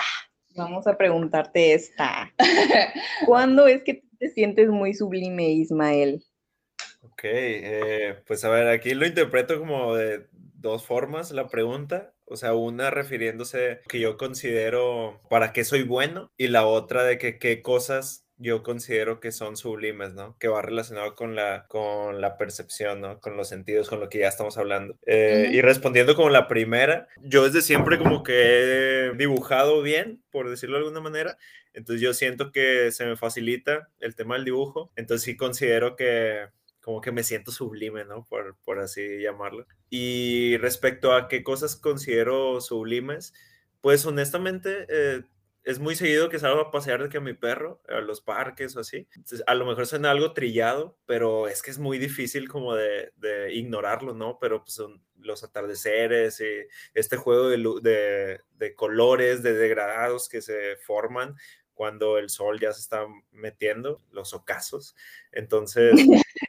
[0.55, 2.33] Vamos a preguntarte esta.
[3.25, 6.23] ¿Cuándo es que te sientes muy sublime, Ismael?
[7.01, 12.13] Ok, eh, pues a ver, aquí lo interpreto como de dos formas la pregunta.
[12.25, 17.17] O sea, una refiriéndose que yo considero para qué soy bueno y la otra de
[17.17, 20.37] que qué cosas yo considero que son sublimes, ¿no?
[20.39, 23.19] Que va relacionado con la, con la percepción, ¿no?
[23.19, 24.97] Con los sentidos, con lo que ya estamos hablando.
[25.05, 30.49] Eh, y respondiendo como la primera, yo desde siempre como que he dibujado bien, por
[30.49, 31.37] decirlo de alguna manera.
[31.73, 34.89] Entonces yo siento que se me facilita el tema del dibujo.
[34.95, 36.47] Entonces sí considero que
[36.79, 38.25] como que me siento sublime, ¿no?
[38.25, 39.67] Por, por así llamarlo.
[39.89, 43.33] Y respecto a qué cosas considero sublimes,
[43.81, 44.85] pues honestamente...
[44.87, 45.23] Eh,
[45.63, 48.75] es muy seguido que salgo a pasear de que a mi perro, a los parques
[48.75, 49.07] o así.
[49.45, 53.11] a lo mejor suena algo trillado, pero es que es muy difícil como de,
[53.51, 54.37] ignorarlo, ¿no?
[54.39, 60.77] Pero pues son los atardeceres y este juego de, de, colores, de degradados que se
[60.77, 61.35] forman
[61.79, 64.97] cuando el sol ya se está metiendo, los ocasos.
[65.31, 65.93] Entonces,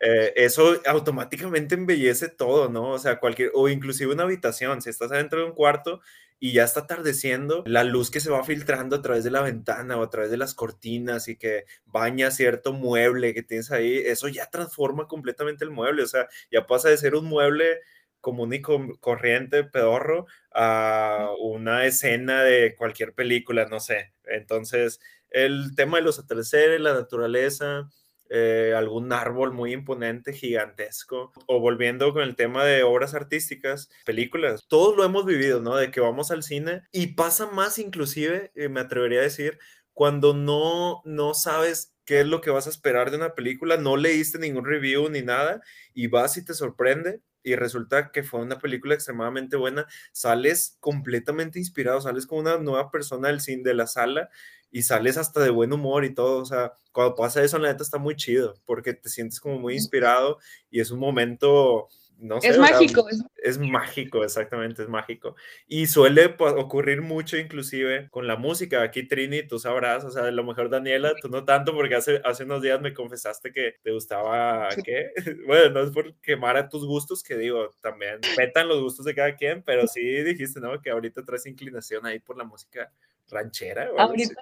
[0.01, 2.91] eh, eso automáticamente embellece todo, ¿no?
[2.91, 6.01] O sea, cualquier, o inclusive una habitación, si estás adentro de un cuarto
[6.41, 9.99] y ya está atardeciendo, la luz que se va filtrando a través de la ventana
[9.99, 14.27] o a través de las cortinas y que baña cierto mueble que tienes ahí, eso
[14.27, 17.79] ya transforma completamente el mueble, o sea, ya pasa de ser un mueble
[18.21, 24.13] común y corriente, pedorro, a una escena de cualquier película, no sé.
[24.25, 27.89] Entonces, el tema de los atardeceres, la naturaleza,
[28.33, 34.67] eh, algún árbol muy imponente, gigantesco, o volviendo con el tema de obras artísticas, películas,
[34.69, 35.75] todos lo hemos vivido, ¿no?
[35.75, 39.59] De que vamos al cine y pasa más inclusive, eh, me atrevería a decir,
[39.93, 43.97] cuando no, no sabes qué es lo que vas a esperar de una película, no
[43.97, 45.61] leíste ningún review ni nada
[45.93, 51.59] y vas y te sorprende y resulta que fue una película extremadamente buena, sales completamente
[51.59, 54.31] inspirado, sales como una nueva persona del cine de la sala
[54.71, 57.83] y sales hasta de buen humor y todo, o sea, cuando pasa eso, la neta
[57.83, 60.39] está muy chido, porque te sientes como muy inspirado
[60.71, 61.89] y es un momento
[62.21, 63.07] no sé, es mágico.
[63.43, 63.59] es...
[63.59, 65.37] mágico, exactamente, es mágico.
[65.67, 68.83] Y suele ocurrir mucho inclusive con la música.
[68.83, 72.21] Aquí Trini, tú sabrás, o sea, a lo mejor Daniela, tú no tanto porque hace,
[72.25, 75.11] hace unos días me confesaste que te gustaba, ¿qué?
[75.47, 79.15] Bueno, no es por quemar a tus gustos, que digo, también petan los gustos de
[79.15, 80.81] cada quien, pero sí dijiste, ¿no?
[80.81, 82.93] Que ahorita traes inclinación ahí por la música
[83.29, 83.91] ranchera.
[83.97, 84.35] Ahorita,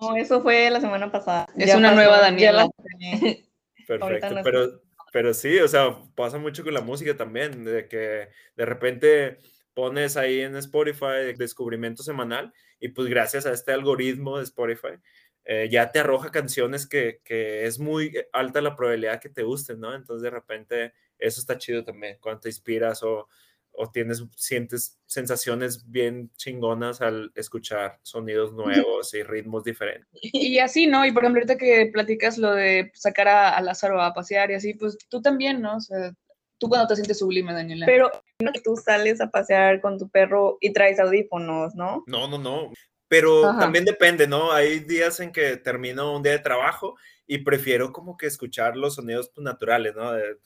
[0.00, 1.46] no, eso fue la semana pasada.
[1.56, 2.68] Es una nueva Daniela.
[3.86, 4.80] Perfecto, pero
[5.12, 9.38] pero sí, o sea, pasa mucho con la música también, de que de repente
[9.74, 14.98] pones ahí en Spotify descubrimiento semanal y pues gracias a este algoritmo de Spotify
[15.44, 19.80] eh, ya te arroja canciones que, que, es muy alta la probabilidad que te gusten,
[19.80, 19.94] ¿no?
[19.94, 23.28] Entonces de repente eso está chido también, cuando te inspiras o
[23.72, 30.08] o tienes, sientes sensaciones bien chingonas al escuchar sonidos nuevos y ritmos diferentes.
[30.32, 31.04] Y así, ¿no?
[31.06, 34.74] Y por ejemplo, ahorita que platicas lo de sacar a, Lázaro a pasear y así,
[34.74, 35.76] pues tú también, ¿no?
[35.76, 36.12] O sea,
[36.58, 37.86] tú cuando te sientes sublime, Daniela.
[37.86, 42.04] Pero no tú sales a pasear con tu perro y traes audífonos, ¿no?
[42.06, 42.72] No, no, no.
[43.08, 44.52] Pero también depende, ¿no?
[44.52, 48.94] Hay días en que termino un día de trabajo y prefiero como que escuchar los
[48.94, 50.12] sonidos pues, naturales, ¿no?
[50.12, 50.38] De,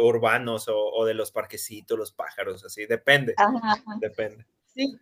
[0.00, 3.34] urbanos o, de los parquecitos, los pájaros, así, depende.
[4.00, 4.46] Depende.
[4.74, 4.98] Sí.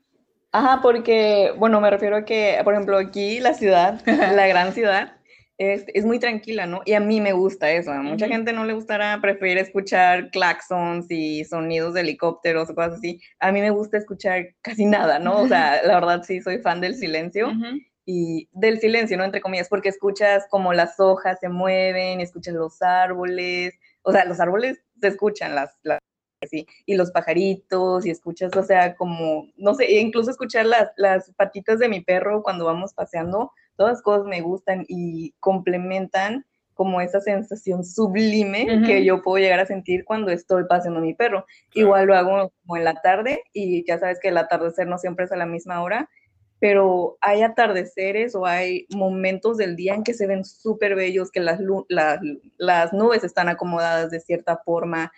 [0.52, 5.16] Ajá, porque, bueno, me refiero a que, por ejemplo, aquí la ciudad, la gran ciudad,
[5.58, 6.80] es, es, muy tranquila, ¿no?
[6.86, 7.92] Y a mí me gusta eso.
[7.92, 12.94] A mucha gente no le gustará, prefiere escuchar claxons y sonidos de helicópteros o cosas
[12.94, 13.20] así.
[13.38, 15.42] A mí me gusta escuchar casi nada, ¿no?
[15.42, 17.52] O sea, la verdad sí soy fan del silencio.
[18.06, 19.24] Y del silencio, ¿no?
[19.24, 24.40] Entre comillas, porque escuchas como las hojas se mueven, escuchas los árboles, o sea, los
[24.40, 26.00] árboles se escuchan, las, las
[26.86, 31.78] y los pajaritos, y escuchas, o sea, como, no sé, incluso escuchar las, las patitas
[31.78, 37.20] de mi perro cuando vamos paseando, todas las cosas me gustan y complementan como esa
[37.20, 41.44] sensación sublime que yo puedo llegar a sentir cuando estoy paseando a mi perro.
[41.74, 45.26] Igual lo hago como en la tarde y ya sabes que el atardecer no siempre
[45.26, 46.08] es a la misma hora
[46.60, 51.40] pero hay atardeceres o hay momentos del día en que se ven súper bellos, que
[51.40, 55.10] las, las, nubes están acomodadas de cierta forma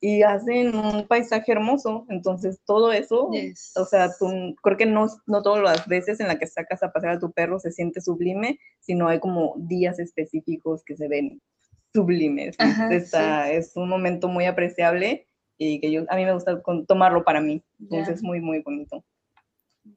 [0.00, 2.06] y hacen un paisaje hermoso.
[2.08, 3.30] Entonces, todo eso,
[3.76, 6.90] o sea, tú, creo que no, no todas las veces en las que sacas a
[6.90, 11.42] pasear a tu perro se siente sublime, sino hay como días específicos que se ven
[11.92, 12.56] sublimes.
[13.50, 15.26] Es un momento muy apreciable
[15.58, 17.62] y que yo, a mí me gusta tomarlo para mí.
[17.80, 19.04] Entonces, es muy, muy bonito.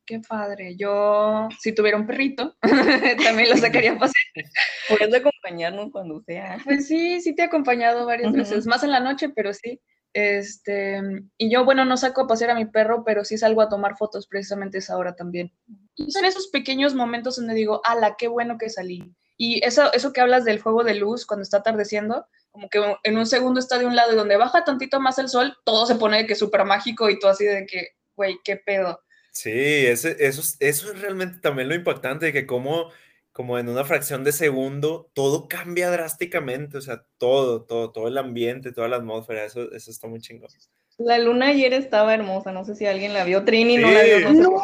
[0.06, 0.76] Qué padre.
[0.76, 2.56] Yo, si tuviera un perrito,
[3.24, 4.46] también lo sacaría a pasear.
[4.88, 6.60] Puedes acompañarnos cuando sea.
[6.64, 9.82] Pues sí, sí te he acompañado varias veces, más en la noche, pero sí.
[10.14, 11.02] Este,
[11.38, 13.98] y yo, bueno, no saco a pasear a mi perro, pero sí salgo a tomar
[13.98, 15.54] fotos precisamente esa hora también.
[15.96, 19.14] Y son esos pequeños momentos donde digo, ala, qué bueno que salí.
[19.38, 23.18] Y eso, eso que hablas del juego de luz cuando está atardeciendo, como que en
[23.18, 25.96] un segundo está de un lado y donde baja tantito más el sol, todo se
[25.96, 29.00] pone de que súper mágico y todo así de que, güey, qué pedo.
[29.40, 32.92] Sí, ese, eso, eso es realmente también lo impactante, que como,
[33.32, 38.18] como en una fracción de segundo todo cambia drásticamente, o sea, todo, todo, todo el
[38.18, 40.50] ambiente, toda la atmósfera, eso, eso está muy chingón.
[40.98, 44.30] La luna ayer estaba hermosa, no sé si alguien la vio, Trini no la vio.
[44.30, 44.60] No,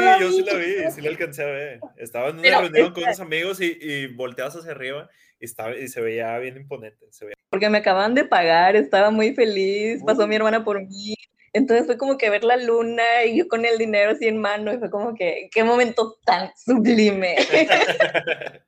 [0.00, 1.80] sí, yo sí la vi, sí la alcancé a ver.
[1.96, 5.86] Estaba en una reunión con unos amigos y, y volteabas hacia arriba y, estaba, y
[5.86, 7.06] se veía bien imponente.
[7.10, 7.36] Se veía.
[7.48, 11.14] Porque me acaban de pagar, estaba muy feliz, pasó mi hermana por mí,
[11.52, 14.72] entonces fue como que ver la luna y yo con el dinero así en mano
[14.72, 17.36] y fue como que, qué momento tan sublime.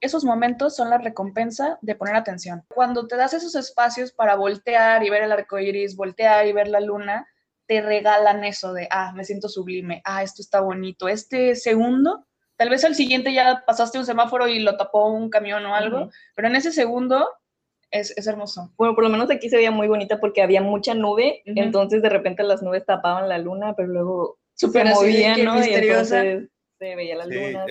[0.00, 2.64] Esos momentos son la recompensa de poner atención.
[2.68, 6.68] Cuando te das esos espacios para voltear y ver el arco iris, voltear y ver
[6.68, 7.26] la luna,
[7.66, 11.08] te regalan eso de, ah, me siento sublime, ah, esto está bonito.
[11.08, 12.24] Este segundo,
[12.56, 16.10] tal vez al siguiente ya pasaste un semáforo y lo tapó un camión o algo,
[16.36, 17.28] pero en ese segundo
[17.90, 18.72] es, hermoso.
[18.76, 22.08] Bueno, por lo menos aquí se veía muy bonita porque había mucha nube, entonces de
[22.08, 25.64] repente las nubes tapaban la luna, pero luego Super se movían, ¿no?
[25.64, 27.66] Y entonces se veía la luna.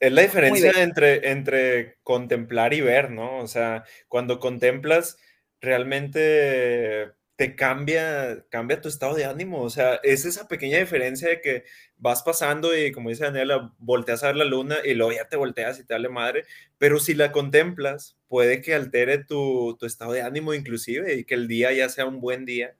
[0.00, 3.38] Es la diferencia entre, entre contemplar y ver, ¿no?
[3.38, 5.16] O sea, cuando contemplas,
[5.60, 9.62] realmente te cambia, cambia tu estado de ánimo.
[9.62, 11.64] O sea, es esa pequeña diferencia de que
[11.96, 15.36] vas pasando y, como dice Daniela, volteas a ver la luna y luego ya te
[15.36, 16.44] volteas y te dale madre.
[16.78, 21.34] Pero si la contemplas, puede que altere tu, tu estado de ánimo inclusive y que
[21.34, 22.74] el día ya sea un buen día.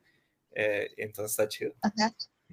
[0.54, 1.72] Eh, entonces está chido.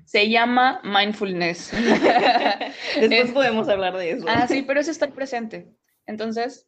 [0.05, 1.71] Se llama mindfulness.
[2.99, 4.25] Después podemos hablar de eso.
[4.27, 5.67] Ah, sí, pero es estar presente.
[6.05, 6.65] Entonces,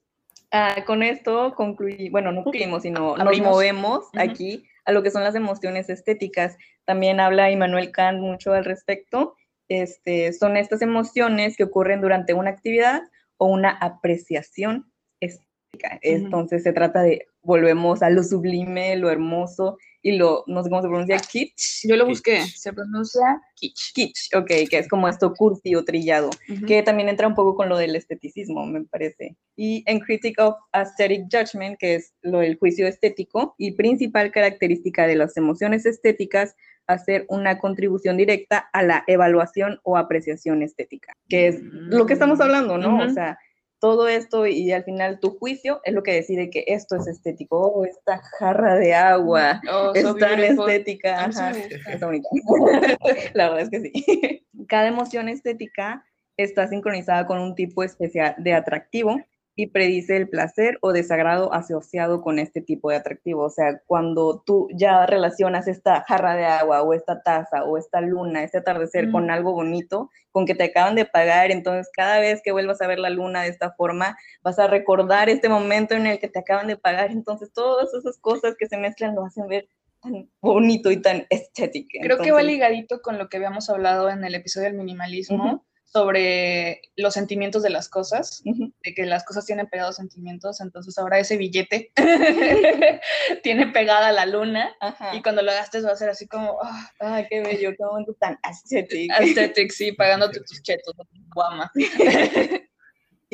[0.54, 3.52] Ah, con esto concluí, bueno, no concluimos, sino nos Abrimos.
[3.52, 4.20] movemos Ujú.
[4.20, 6.58] aquí a lo que son las emociones estéticas.
[6.86, 9.36] También habla Immanuel Kant mucho al respecto.
[9.70, 13.04] Este, son estas emociones que ocurren durante una actividad
[13.38, 16.00] o una apreciación estética.
[16.02, 20.82] Entonces se trata de, volvemos a lo sublime, lo hermoso y lo, no sé cómo
[20.82, 21.88] se pronuncia, kitsch.
[21.88, 22.42] yo lo busqué.
[22.42, 23.94] Se pronuncia kitsch.
[23.94, 26.66] Kitsch, ok, que es como esto cursi o trillado Ujú.
[26.66, 29.36] que también entra un poco con lo del esteticismo, me parece.
[29.56, 35.06] Y en Critic of Aesthetic Judgment, que es lo del juicio estético, y principal característica
[35.06, 36.56] de las emociones estéticas,
[36.88, 42.42] hacer una contribución directa a la evaluación o apreciación estética, que es lo que estamos
[42.42, 42.98] hablando, ¿no?
[43.00, 43.14] O Ujú.
[43.14, 43.38] sea,
[43.82, 47.60] todo esto y al final tu juicio es lo que decide que esto es estético.
[47.60, 50.70] Oh, esta jarra de agua Oh, es so tan beautiful.
[50.70, 51.26] estética.
[51.26, 51.52] Ajá.
[51.52, 52.30] Está bonita.
[53.34, 54.48] La verdad es que sí.
[54.70, 56.06] Cada emoción estética
[56.38, 59.20] está sincronizada con un tipo especial de atractivo
[59.56, 63.44] y predice el placer o desagrado asociado con este tipo de atractivo.
[63.44, 68.02] O sea, cuando tú ya relacionas esta jarra de agua o esta taza o esta
[68.02, 72.42] luna, este atardecer con algo bonito, con que te acaban de pagar, entonces cada vez
[72.44, 76.08] que vuelvas a ver la luna de esta forma, vas a recordar este momento en
[76.08, 77.12] el que te acaban de pagar.
[77.12, 79.68] Entonces, todas esas cosas que se mezclan lo hacen ver
[80.02, 82.00] tan bonito y tan estético.
[82.02, 85.66] Creo que va ligadito con lo que habíamos hablado en el episodio del minimalismo.
[85.92, 91.20] Sobre los sentimientos de las cosas, de que las cosas tienen pegados sentimientos, entonces ahora
[91.20, 91.92] ese billete
[93.44, 95.16] tiene pegada la luna Ajá.
[95.16, 98.14] y cuando lo gastes va a ser así como ah, Ay, qué bello, qué momento
[98.20, 99.14] tan estético.
[99.16, 100.94] aesthetic, sí, pagándote tus chetos,
[101.34, 101.72] guama.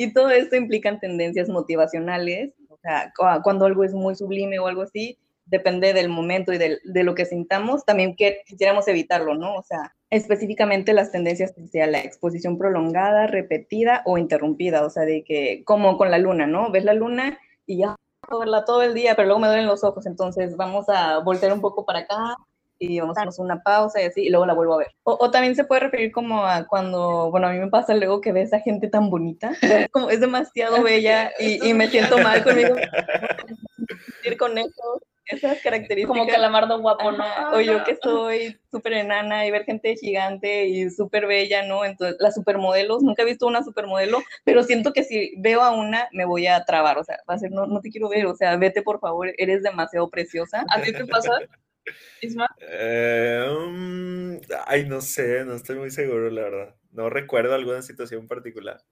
[0.00, 4.68] Y todo esto implican tendencias motivacionales, o sea, cu- cuando algo es muy sublime o
[4.68, 9.34] algo así, depende del momento y del- de lo que sintamos, también que quisiéramos evitarlo,
[9.34, 9.56] ¿no?
[9.56, 15.24] O sea, específicamente las tendencias hacia la exposición prolongada, repetida o interrumpida, o sea, de
[15.24, 16.70] que, como con la luna, ¿no?
[16.70, 19.84] Ves la luna y ya, puedo verla todo el día, pero luego me duelen los
[19.84, 22.36] ojos, entonces vamos a voltear un poco para acá
[22.78, 24.94] y vamos a hacer una pausa y así, y luego la vuelvo a ver.
[25.02, 28.20] O, o también se puede referir como a cuando, bueno, a mí me pasa luego
[28.20, 29.52] que ves a gente tan bonita,
[29.92, 32.76] como es demasiado bella y, y me siento mal conmigo,
[34.24, 36.18] ir con eso, esas características.
[36.18, 37.22] Como calamardo guapo, ¿no?
[37.22, 41.84] Ajá, O yo que soy súper enana y ver gente gigante y súper bella, ¿no?
[41.84, 46.08] Entonces, las supermodelos, nunca he visto una supermodelo, pero siento que si veo a una,
[46.12, 48.34] me voy a trabar, o sea, va a ser, no, no te quiero ver, o
[48.34, 50.64] sea, vete por favor, eres demasiado preciosa.
[50.70, 51.30] ¿A ti te pasa?
[52.22, 52.46] Isma?
[52.60, 54.36] Eh, mm,
[54.66, 56.74] ay, no sé, no estoy muy seguro, la verdad.
[56.90, 58.82] No recuerdo alguna situación particular.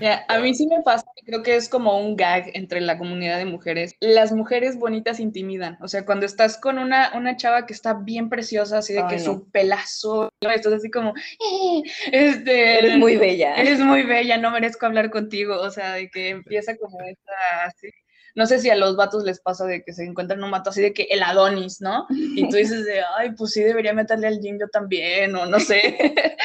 [0.00, 3.38] Ya, a mí sí me pasa, creo que es como un gag entre la comunidad
[3.38, 3.94] de mujeres.
[4.00, 8.28] Las mujeres bonitas intimidan, o sea, cuando estás con una, una chava que está bien
[8.28, 9.22] preciosa, así de Ay, que no.
[9.24, 13.54] su pelazo, estás así como, "Eh, este, Eres muy bella.
[13.56, 17.32] eres muy bella, no merezco hablar contigo, o sea, de que empieza como esta,
[17.64, 17.88] así.
[18.34, 20.80] No sé si a los vatos les pasa de que se encuentran un vato así
[20.82, 22.06] de que el Adonis, ¿no?
[22.10, 25.60] Y tú dices de, ay, pues sí, debería meterle al gym yo también, o no
[25.60, 25.96] sé.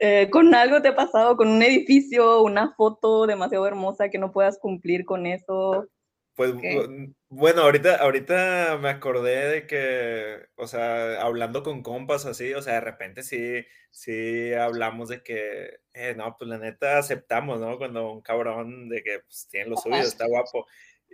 [0.00, 1.36] Eh, ¿Con algo te ha pasado?
[1.36, 5.88] ¿Con un edificio, una foto demasiado hermosa que no puedas cumplir con eso?
[6.34, 6.52] Pues
[7.28, 12.74] bueno, ahorita, ahorita me acordé de que, o sea, hablando con compas así, o sea,
[12.74, 17.78] de repente sí, sí hablamos de que, eh, no, pues la neta aceptamos, ¿no?
[17.78, 20.66] Cuando un cabrón de que pues, tiene lo suyo, está guapo.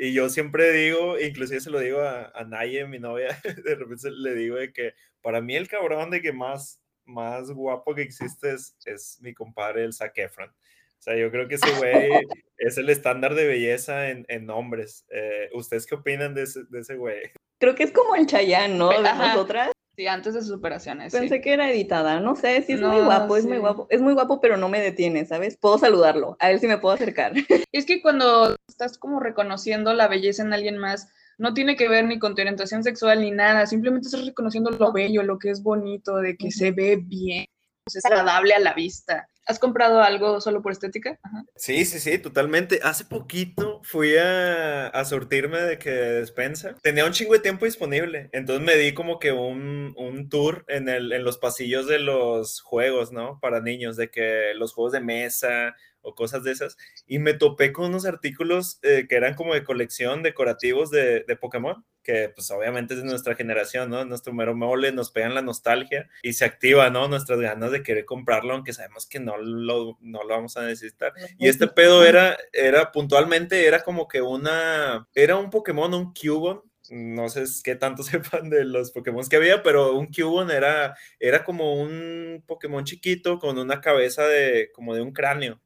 [0.02, 4.10] Y yo siempre digo, inclusive se lo digo a, a Naye, mi novia, de repente
[4.10, 8.54] le digo de que para mí el cabrón de que más, más guapo que existe
[8.54, 10.48] es, es mi compadre, el Zac Efron.
[10.48, 12.08] O sea, yo creo que ese güey
[12.56, 15.04] es el estándar de belleza en, en hombres.
[15.10, 17.20] Eh, ¿Ustedes qué opinan de ese, de ese güey?
[17.58, 18.88] Creo que es como el Chayanne, ¿no?
[19.02, 19.34] De Ajá.
[19.34, 19.70] nosotras.
[20.00, 21.12] Sí, antes de sus operaciones.
[21.12, 21.18] sí.
[21.18, 24.14] Pensé que era editada, no sé, sí es muy guapo, es muy guapo, es muy
[24.14, 25.58] guapo, pero no me detiene, ¿sabes?
[25.58, 27.34] Puedo saludarlo, a él sí me puedo acercar.
[27.70, 32.06] Es que cuando estás como reconociendo la belleza en alguien más, no tiene que ver
[32.06, 35.62] ni con tu orientación sexual ni nada, simplemente estás reconociendo lo bello, lo que es
[35.62, 37.44] bonito, de que se ve bien,
[37.84, 39.28] es agradable a la vista.
[39.46, 41.18] ¿Has comprado algo solo por estética?
[41.56, 42.80] Sí, sí, sí, totalmente.
[42.82, 46.76] Hace poquito fui a, a surtirme de que despensa.
[46.82, 48.28] Tenía un chingo de tiempo disponible.
[48.32, 52.60] Entonces me di como que un, un tour en, el, en los pasillos de los
[52.60, 53.40] juegos, ¿no?
[53.40, 56.76] Para niños, de que los juegos de mesa o cosas de esas,
[57.06, 61.36] y me topé con unos artículos eh, que eran como de colección decorativos de, de,
[61.36, 64.04] Pokémon, que pues obviamente es de nuestra generación, ¿no?
[64.04, 67.08] Nuestro mero mole, nos pegan la nostalgia y se activa, ¿no?
[67.08, 71.12] Nuestras ganas de querer comprarlo, aunque sabemos que no lo, no lo vamos a necesitar.
[71.38, 76.60] Y este pedo era, era puntualmente, era como que una, era un Pokémon, un Cubone,
[76.90, 81.44] no sé qué tanto sepan de los Pokémon que había, pero un Cubone era, era
[81.44, 85.60] como un Pokémon chiquito con una cabeza de, como de un cráneo.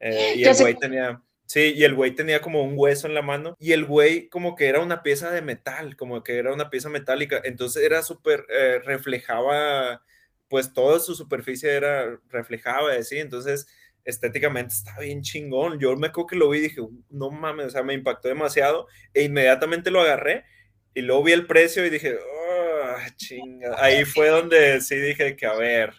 [0.00, 3.22] Eh, y el güey tenía, sí, y el güey tenía como un hueso en la
[3.22, 6.70] mano y el güey como que era una pieza de metal, como que era una
[6.70, 10.02] pieza metálica, entonces era súper, eh, reflejaba,
[10.48, 13.66] pues toda su superficie era, reflejaba así, entonces
[14.06, 15.78] estéticamente está bien chingón.
[15.80, 16.80] Yo me acuerdo que lo vi y dije,
[17.10, 20.44] no mames, o sea, me impactó demasiado e inmediatamente lo agarré
[20.94, 23.76] y luego vi el precio y dije, oh, chinga.
[23.78, 25.92] Ahí fue donde sí dije que, a ver,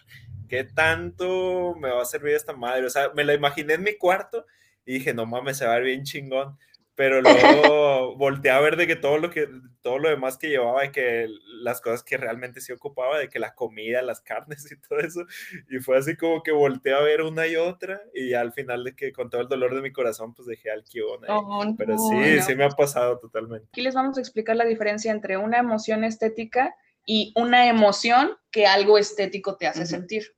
[0.48, 2.86] ¿qué tanto me va a servir esta madre?
[2.86, 4.46] O sea, me la imaginé en mi cuarto
[4.84, 6.58] y dije, no mames, se va a ver bien chingón
[6.98, 9.48] pero luego volteé a ver de que todo lo que
[9.82, 11.28] todo lo demás que llevaba y que
[11.62, 15.24] las cosas que realmente sí ocupaba de que la comida las carnes y todo eso.
[15.70, 18.96] Y fue así como que volteé a ver una y otra y al final de
[18.96, 22.42] que con todo el dolor de mi corazón pues dejé al Kion oh, pero sí
[22.42, 23.68] sí me ha pasado totalmente.
[23.68, 26.74] Aquí les vamos a explicar la diferencia entre una emoción estética
[27.06, 30.34] y una emoción que algo estético te hace sentir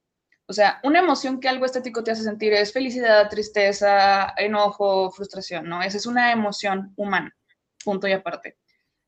[0.50, 5.68] o sea, una emoción que algo estético te hace sentir es felicidad, tristeza, enojo, frustración,
[5.68, 5.80] ¿no?
[5.80, 7.32] Esa es una emoción humana,
[7.84, 8.56] punto y aparte.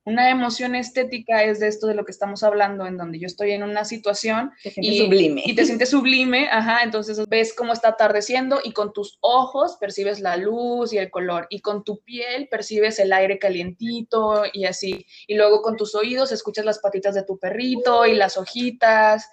[0.05, 3.53] Una emoción estética es de esto de lo que estamos hablando, en donde yo estoy
[3.53, 5.43] en una situación y, sublime.
[5.45, 10.19] y te sientes sublime, ajá, entonces ves cómo está atardeciendo y con tus ojos percibes
[10.19, 15.07] la luz y el color y con tu piel percibes el aire calientito y así.
[15.29, 19.31] Y luego con tus oídos escuchas las patitas de tu perrito y las hojitas.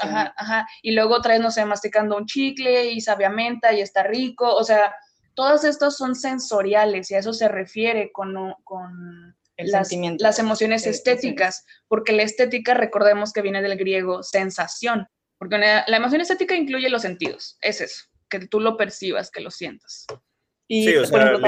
[0.00, 0.68] ajá, ajá.
[0.82, 4.54] Y luego traes, no sé, masticando un chicle y sabe a menta y está rico.
[4.54, 4.94] O sea,
[5.34, 12.12] todas estas son sensoriales y a eso se refiere con, con las, emociones estéticas, porque
[12.12, 15.06] la estética, recordemos que viene del griego sensación,
[15.38, 19.50] porque la, emoción estética incluye los sentidos, es eso, que tú lo percibas, que lo
[19.50, 20.06] sientas.
[20.68, 21.38] Y, sí, o sea,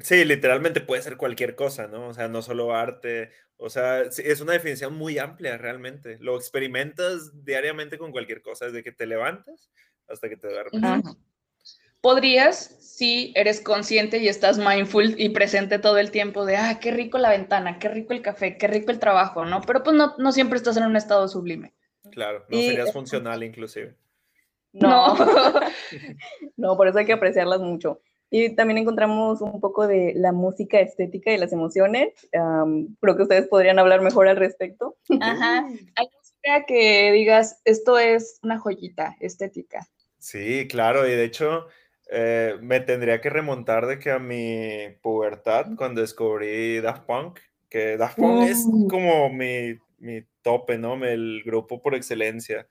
[0.00, 2.08] sí, literalmente puede ser cualquier cosa, ¿no?
[2.08, 6.18] O sea, no solo arte, o sea, es una definición muy amplia realmente.
[6.20, 9.70] Lo experimentas diariamente con cualquier cosa, desde que te levantas
[10.08, 10.82] hasta que te duermes
[12.02, 16.90] podrías, si eres consciente y estás mindful y presente todo el tiempo de, ah, qué
[16.90, 19.62] rico la ventana, qué rico el café, qué rico el trabajo, ¿no?
[19.62, 21.72] Pero pues no, no siempre estás en un estado sublime.
[22.10, 23.96] Claro, no serías funcional inclusive.
[24.72, 25.14] No,
[26.56, 28.00] no, por eso hay que apreciarlas mucho.
[28.30, 32.14] Y también encontramos un poco de la música estética y las emociones.
[32.32, 34.96] creo que ustedes podrían hablar mejor al respecto.
[35.20, 35.66] Ajá.
[35.96, 39.86] Hay música que digas, esto es una joyita estética.
[40.18, 41.66] Sí, claro, y de hecho,
[42.14, 47.40] eh, me tendría que remontar de que a mi pubertad, cuando descubrí Daft Punk,
[47.70, 48.86] que Daft Punk es uh.
[48.86, 51.02] como mi, mi, tope, ¿no?
[51.02, 52.66] El grupo por excelencia,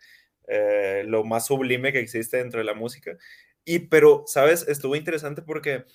[0.47, 3.17] eh, lo más sublime que existe dentro de la música.
[3.65, 4.67] Y, pero, ¿sabes?
[4.67, 5.85] Estuvo interesante porque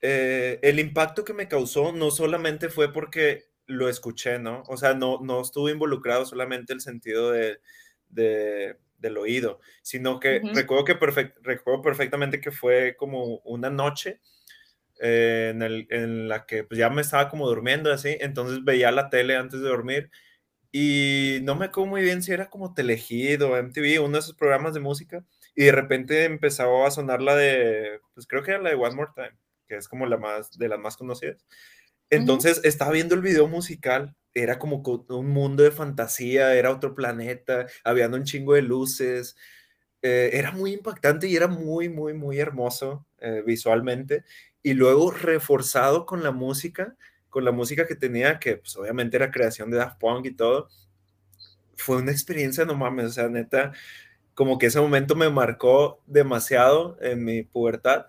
[0.00, 4.62] eh, el impacto que me causó no solamente fue porque lo escuché, ¿no?
[4.68, 7.58] O sea, no, no estuvo involucrado solamente el sentido de,
[8.08, 10.94] de del oído, sino que recuerdo que
[11.42, 14.20] recuerdo perfectamente que fue como una noche
[15.00, 18.90] eh, en, el, en, la que pues, ya me estaba como durmiendo así, entonces veía
[18.90, 20.10] la tele antes de dormir
[20.70, 24.74] y no me acuerdo muy bien si era como Telegido, MTV, uno de esos programas
[24.74, 25.24] de música,
[25.54, 28.94] y de repente empezaba a sonar la de, pues creo que era la de One
[28.94, 29.36] More Time,
[29.66, 31.46] que es como la más, de las más conocidas.
[32.10, 37.66] Entonces estaba viendo el video musical era como un mundo de fantasía, era otro planeta,
[37.84, 39.36] había un chingo de luces,
[40.02, 44.24] eh, era muy impactante y era muy, muy, muy hermoso eh, visualmente.
[44.62, 46.96] Y luego reforzado con la música,
[47.30, 50.68] con la música que tenía, que pues obviamente era creación de Daft Punk y todo,
[51.76, 53.72] fue una experiencia, no mames, o sea, neta,
[54.34, 58.06] como que ese momento me marcó demasiado en mi pubertad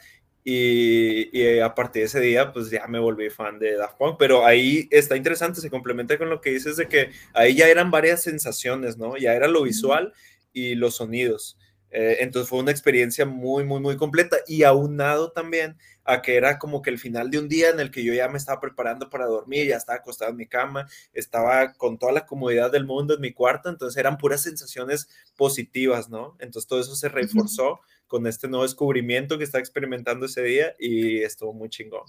[0.51, 4.15] y, a partir de ese día, pues ya me volví fan de Daft Punk.
[4.17, 7.91] Pero ahí está interesante, se complementa con lo que dices de que ahí ya eran
[7.91, 9.17] varias sensaciones, ¿no?
[9.17, 10.13] Ya era lo visual
[10.53, 11.57] y los sonidos.
[11.91, 16.59] Eh, entonces fue una experiencia muy, muy, muy completa y aunado también a que era
[16.59, 19.09] como que el final de un día en el que yo ya me estaba preparando
[19.09, 23.15] para dormir, ya estaba acostado en mi cama, estaba con toda la comodidad del mundo
[23.15, 26.35] en mi cuarto, entonces eran puras sensaciones positivas, ¿no?
[26.39, 27.79] Entonces todo eso se reforzó
[28.09, 32.03] con este nuevo descubrimiento que está experimentando ese día y estuvo muy chingón.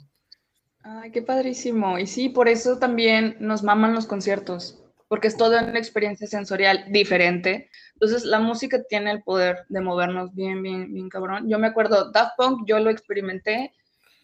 [0.82, 1.98] Ay, qué padrísimo.
[1.98, 4.82] Y sí, por eso también nos maman los conciertos.
[5.10, 7.68] porque es toda una experiencia sensorial diferente.
[7.94, 11.48] Entonces, la música tiene el poder de movernos bien, bien, bien cabrón.
[11.48, 13.72] Yo me acuerdo, Daft Punk, yo lo experimenté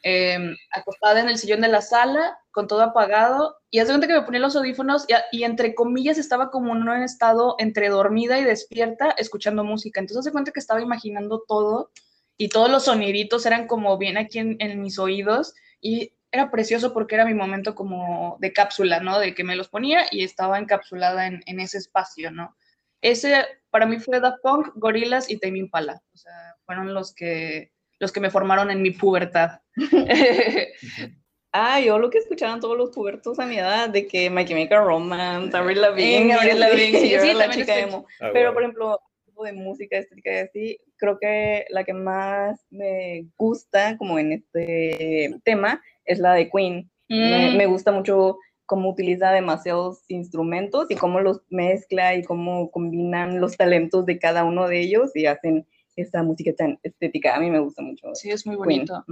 [0.08, 4.12] em, acostada en el sillón de la sala, con todo apagado, y hace cuenta que
[4.12, 9.10] me ponía los audífonos y, entre comillas estaba como en estado entre dormida y despierta,
[9.18, 9.98] escuchando música.
[9.98, 11.90] Entonces, hace cuenta que estaba imaginando todo
[12.38, 16.92] y todos los soniditos eran como bien aquí en, en mis oídos y era precioso
[16.92, 19.18] porque era mi momento como de cápsula, ¿no?
[19.18, 22.56] De que me los ponía y estaba encapsulada en, en ese espacio, ¿no?
[23.00, 26.00] Ese para mí fue Daft Punk, Gorillaz y Tame Impala.
[26.14, 29.60] O sea, fueron los que, los que me formaron en mi pubertad.
[31.58, 34.84] Ah, yo lo que escuchaban todos los pubertos a mi edad, de que My Chemical
[34.84, 38.04] Romance, Avril Lavigne, Avril Lavigne, sí, sí, la chica emo.
[38.20, 39.00] Ah, Pero, por ejemplo,
[39.42, 45.34] de música estética y así, creo que la que más me gusta como en este
[45.44, 46.90] tema es la de Queen.
[47.08, 47.56] Mm.
[47.56, 53.56] Me, gusta mucho cómo utiliza demasiados instrumentos y cómo los mezcla y cómo combinan los
[53.56, 55.66] talentos de cada uno de ellos y hacen
[55.96, 57.34] esta música tan estética.
[57.34, 58.14] A mí me gusta mucho.
[58.14, 59.04] Sí, es muy bonito.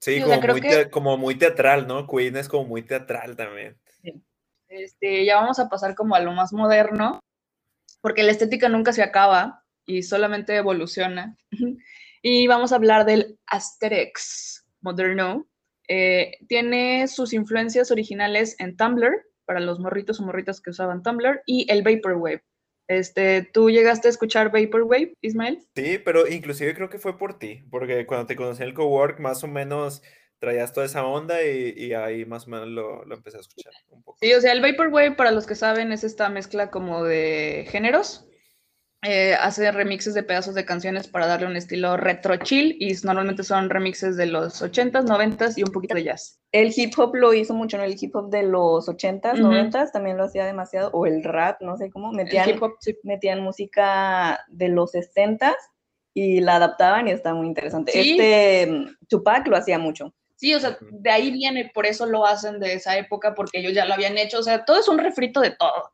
[0.00, 0.20] Sí,
[0.90, 2.06] como, muy teatral, ¿no?
[2.06, 3.78] Queen es como muy teatral también.
[4.68, 7.20] Este, ya vamos a pasar como a lo más moderno,
[8.00, 11.36] porque la estética nunca se acaba y solamente evoluciona.
[12.22, 15.46] y vamos a hablar del Asterix moderno,
[15.88, 21.42] eh, tiene sus influencias originales en Tumblr, para los morritos o morritas que usaban Tumblr,
[21.46, 22.42] y el Vaporwave.
[22.88, 25.58] Este, ¿Tú llegaste a escuchar Vaporwave, Ismael?
[25.74, 29.20] Sí, pero inclusive creo que fue por ti, porque cuando te conocí en el cowork,
[29.20, 30.02] más o menos
[30.38, 34.02] traías toda esa onda y, ahí más o menos lo, lo, empecé a escuchar un
[34.02, 34.18] poco.
[34.20, 38.26] Sí, o sea, el Vaporwave, para los que saben, es esta mezcla como de géneros.
[39.04, 43.42] Eh, hace remixes de pedazos de canciones para darle un estilo retro chill y normalmente
[43.42, 46.40] son remixes de los 80s, 90s y un poquito de jazz.
[46.52, 47.82] El hip hop lo hizo mucho, ¿no?
[47.82, 51.76] El hip hop de los 80s, 90s también lo hacía demasiado, o el rap, no
[51.76, 52.48] sé cómo, metían,
[53.02, 55.56] metían música de los 60s
[56.14, 57.98] y la adaptaban y está muy interesante.
[57.98, 60.14] Este mm, Tupac lo hacía mucho.
[60.36, 63.72] Sí, o sea, de ahí viene, por eso lo hacen de esa época, porque ellos
[63.74, 65.90] ya lo habían hecho, o sea, todo es un refrito de todo.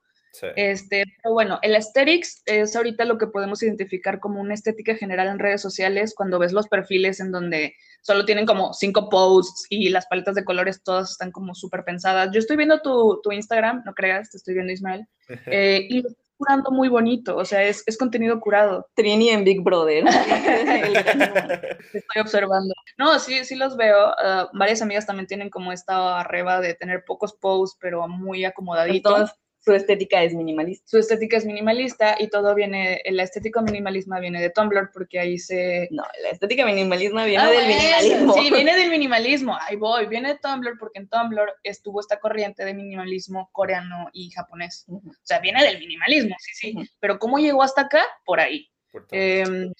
[0.57, 5.29] Este, pero bueno, el aesthetics es ahorita lo que podemos identificar como una estética general
[5.29, 9.89] en redes sociales cuando ves los perfiles en donde solo tienen como cinco posts y
[9.89, 12.31] las paletas de colores todas están como súper pensadas.
[12.33, 15.07] Yo estoy viendo tu, tu, Instagram, no creas, te estoy viendo Ismael,
[15.47, 18.89] eh, y lo estás curando muy bonito, o sea, es, es contenido curado.
[18.95, 20.05] Trini en Big Brother.
[21.93, 22.74] estoy observando.
[22.97, 24.11] No, sí, sí los veo.
[24.11, 29.33] Uh, varias amigas también tienen como esta arreba de tener pocos posts, pero muy acomodaditos
[29.61, 30.86] su estética es minimalista.
[30.86, 35.38] Su estética es minimalista y todo viene, la estética minimalismo viene de Tumblr porque ahí
[35.38, 35.88] se...
[35.90, 38.34] No, la estética minimalismo viene ah, del minimalismo.
[38.34, 42.64] Sí, viene del minimalismo, ahí voy, viene de Tumblr porque en Tumblr estuvo esta corriente
[42.64, 44.86] de minimalismo coreano y japonés.
[44.88, 46.90] O sea, viene del minimalismo, sí, sí.
[47.00, 48.02] Pero ¿cómo llegó hasta acá?
[48.24, 48.70] Por ahí.
[49.11, 49.72] Em,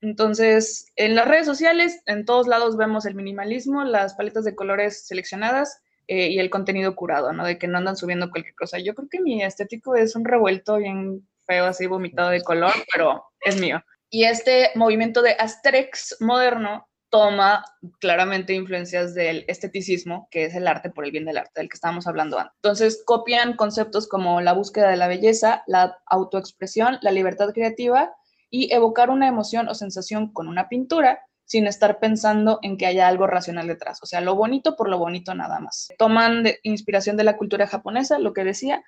[0.00, 5.06] entonces, en las redes sociales, en todos lados vemos el minimalismo, las paletas de colores
[5.06, 7.44] seleccionadas eh, y el contenido curado, ¿no?
[7.44, 8.78] De que no andan subiendo cualquier cosa.
[8.78, 13.24] Yo creo que mi estético es un revuelto bien feo, así vomitado de color, pero
[13.40, 13.82] es mío.
[14.10, 17.64] Y este movimiento de Asterix moderno toma
[18.00, 21.74] claramente influencias del esteticismo, que es el arte por el bien del arte, del que
[21.74, 22.54] estábamos hablando antes.
[22.56, 28.14] Entonces, copian conceptos como la búsqueda de la belleza, la autoexpresión, la libertad creativa
[28.48, 33.08] y evocar una emoción o sensación con una pintura sin estar pensando en que haya
[33.08, 34.02] algo racional detrás.
[34.02, 35.88] O sea, lo bonito por lo bonito nada más.
[35.98, 38.82] Toman inspiración de la cultura japonesa, lo que decía,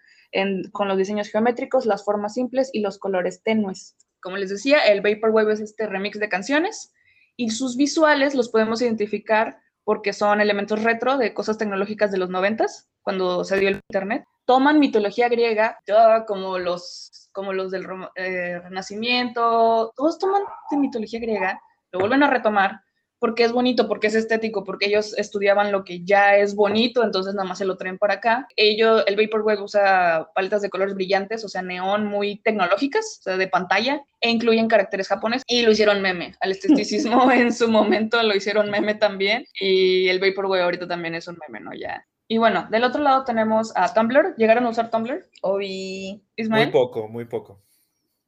[0.73, 3.97] con los diseños geométricos, las formas simples y los colores tenues.
[4.21, 6.93] Como les decía, el Vaporwave es este remix de canciones
[7.37, 12.31] y sus visuales los podemos identificar porque son elementos retro de cosas tecnológicas de los
[12.31, 14.25] noventas, cuando se dio el internet.
[14.47, 15.79] Toman mitología griega,
[16.27, 17.87] como los, como los del
[18.17, 21.61] eh, Renacimiento, todos toman de mitología griega
[21.95, 22.80] lo vuelven a retomar
[23.20, 27.32] porque es bonito, porque es estético, porque ellos estudiaban lo que ya es bonito, entonces
[27.34, 28.47] nada más se lo traen por acá.
[28.55, 33.36] Ellos, el Vaporwave usa paletas de colores brillantes, o sea, neón muy tecnológicas, o sea,
[33.38, 36.34] de pantalla, e incluyen caracteres japoneses y lo hicieron meme.
[36.40, 41.26] Al esteticismo en su momento lo hicieron meme también y el Vaporwave ahorita también es
[41.26, 41.72] un meme, ¿no?
[41.72, 42.07] Ya.
[42.28, 44.34] Y bueno, del otro lado tenemos a Tumblr.
[44.36, 45.24] ¿Llegaron a usar Tumblr?
[45.40, 46.22] Obi.
[46.36, 46.66] Ismael.
[46.66, 47.62] Muy poco, muy poco.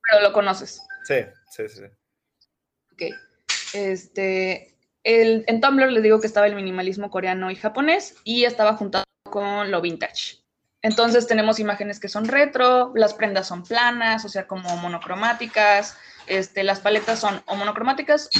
[0.08, 0.80] Pero lo conoces.
[1.04, 1.16] Sí,
[1.50, 1.84] sí, sí.
[2.92, 3.25] Ok.
[3.72, 8.74] Este, el, en Tumblr les digo que estaba el minimalismo coreano y japonés y estaba
[8.74, 10.38] juntado con lo vintage.
[10.82, 15.96] Entonces tenemos imágenes que son retro, las prendas son planas, o sea, como monocromáticas,
[16.26, 18.30] este, las paletas son o monocromáticas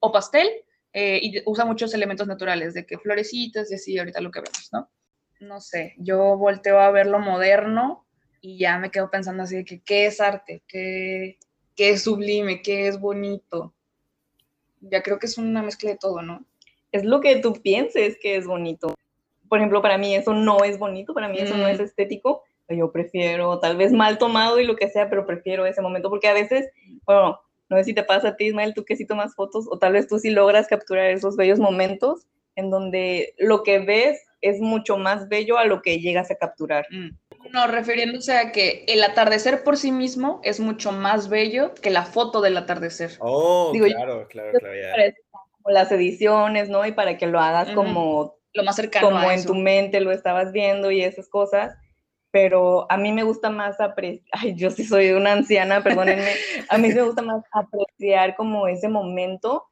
[0.00, 0.48] o, pastel,
[0.92, 4.68] eh, y usa muchos elementos naturales, de que florecitas y así, ahorita lo que vemos,
[4.72, 4.90] ¿no?
[5.38, 8.06] No sé, yo volteo a ver lo moderno
[8.40, 11.38] y ya me quedo pensando así de que qué es arte, qué,
[11.74, 13.74] qué es sublime, qué es bonito.
[14.80, 16.44] Ya creo que es una mezcla de todo, ¿no?
[16.92, 18.94] Es lo que tú pienses que es bonito.
[19.48, 21.84] Por ejemplo, para mí eso no es bonito, para mí eso no es Mm.
[21.84, 22.42] estético.
[22.68, 26.26] Yo prefiero, tal vez mal tomado y lo que sea, pero prefiero ese momento porque
[26.28, 26.68] a veces,
[27.04, 29.78] bueno, no sé si te pasa a ti, Ismael, tú que sí tomas fotos, o
[29.78, 34.60] tal vez tú sí logras capturar esos bellos momentos en donde lo que ves es
[34.60, 36.86] mucho más bello a lo que llegas a capturar.
[36.90, 37.10] Mm.
[37.52, 42.04] No, refiriéndose a que el atardecer por sí mismo es mucho más bello que la
[42.04, 43.12] foto del atardecer.
[43.20, 44.74] Oh, Digo, yo- claro, claro, yo claro.
[44.74, 45.14] ya.
[45.62, 46.86] Como las ediciones, ¿no?
[46.86, 50.12] Y para que lo hagas como Lo más cercano como a en tu mente lo
[50.12, 51.76] estabas viendo y esas cosas,
[52.30, 56.32] pero a mí me gusta más apreciar, ay, yo sí soy una anciana, perdónenme,
[56.70, 59.64] a mí me gusta más apreciar como ese momento,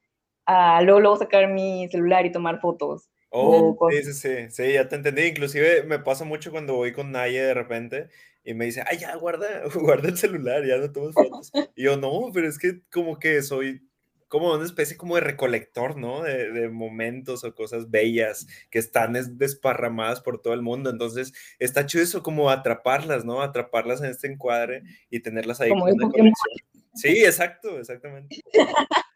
[0.46, 3.08] a luego, luego sacar mi celular y tomar fotos.
[3.36, 5.22] Oh, sí, sí, sí, sí, ya te entendí.
[5.22, 8.08] Inclusive me pasa mucho cuando voy con Naye de repente
[8.44, 11.50] y me dice, ay, ya, guarda, guarda el celular, ya no tomas fotos.
[11.76, 13.82] Y yo, no, pero es que como que soy
[14.28, 16.22] como una especie como de recolector, ¿no?
[16.22, 20.90] De, de momentos o cosas bellas que están es- desparramadas por todo el mundo.
[20.90, 23.42] Entonces, está chido eso como atraparlas, ¿no?
[23.42, 26.34] Atraparlas en este encuadre y tenerlas ahí Como como una colección.
[26.94, 28.36] Sí, exacto, exactamente.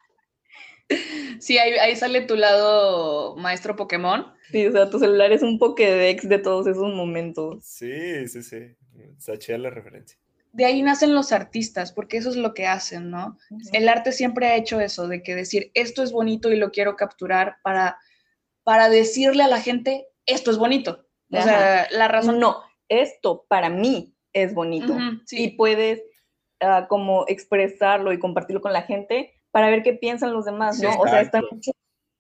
[1.39, 4.27] Sí, ahí, ahí sale tu lado maestro Pokémon.
[4.51, 7.65] Sí, o sea, tu celular es un Pokédex de todos esos momentos.
[7.65, 8.77] Sí, sí, sí.
[9.17, 10.19] Está chida la referencia.
[10.53, 13.37] De ahí nacen los artistas, porque eso es lo que hacen, ¿no?
[13.73, 16.97] El arte siempre ha hecho eso, de que decir, esto es bonito y lo quiero
[16.97, 17.99] capturar para,
[18.65, 21.07] para decirle a la gente, esto es bonito.
[21.31, 22.41] O sea, la razón...
[22.41, 24.97] No, esto para mí es bonito.
[25.27, 25.45] Sí.
[25.45, 26.03] y puedes
[26.61, 30.85] ah, como expresarlo y compartirlo con la gente para ver qué piensan los demás, Sí,
[30.85, 30.99] ¿no?
[30.99, 31.71] o sea, están mucho,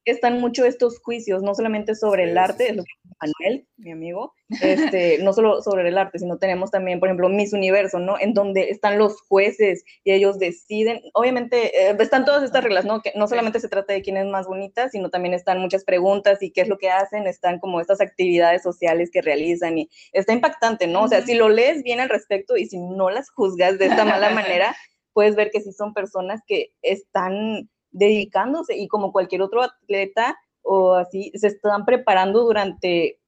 [0.05, 2.71] están mucho estos juicios, no solamente sobre Sí, el arte, sí.
[2.71, 6.71] es lo que dice Manuel, mi amigo, este, no solo sobre el arte, sino tenemos
[6.71, 8.19] también, por ejemplo, Miss Universo, ¿no?
[8.19, 13.03] En donde están los jueces y ellos deciden, obviamente, eh, están todas estas reglas, ¿no?
[13.03, 16.43] Que no solamente se trata de quién es más bonita, sino también están muchas preguntas
[16.43, 20.33] y qué es lo que hacen, están como estas actividades sociales que realizan y está
[20.33, 21.03] impactante, ¿no?
[21.03, 24.07] O sea, si lo lees bien al respecto y si no las juzgas de esta
[24.07, 24.75] mala manera,
[25.19, 30.95] puedes ver que sí son personas que están dedicándose y como cualquier otro atleta o
[30.95, 33.19] así, se están preparando durante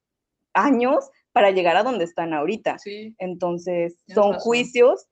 [0.55, 2.79] años para llegar a donde están ahorita.
[2.79, 4.39] Sí, Entonces, son razón.
[4.39, 5.07] juicios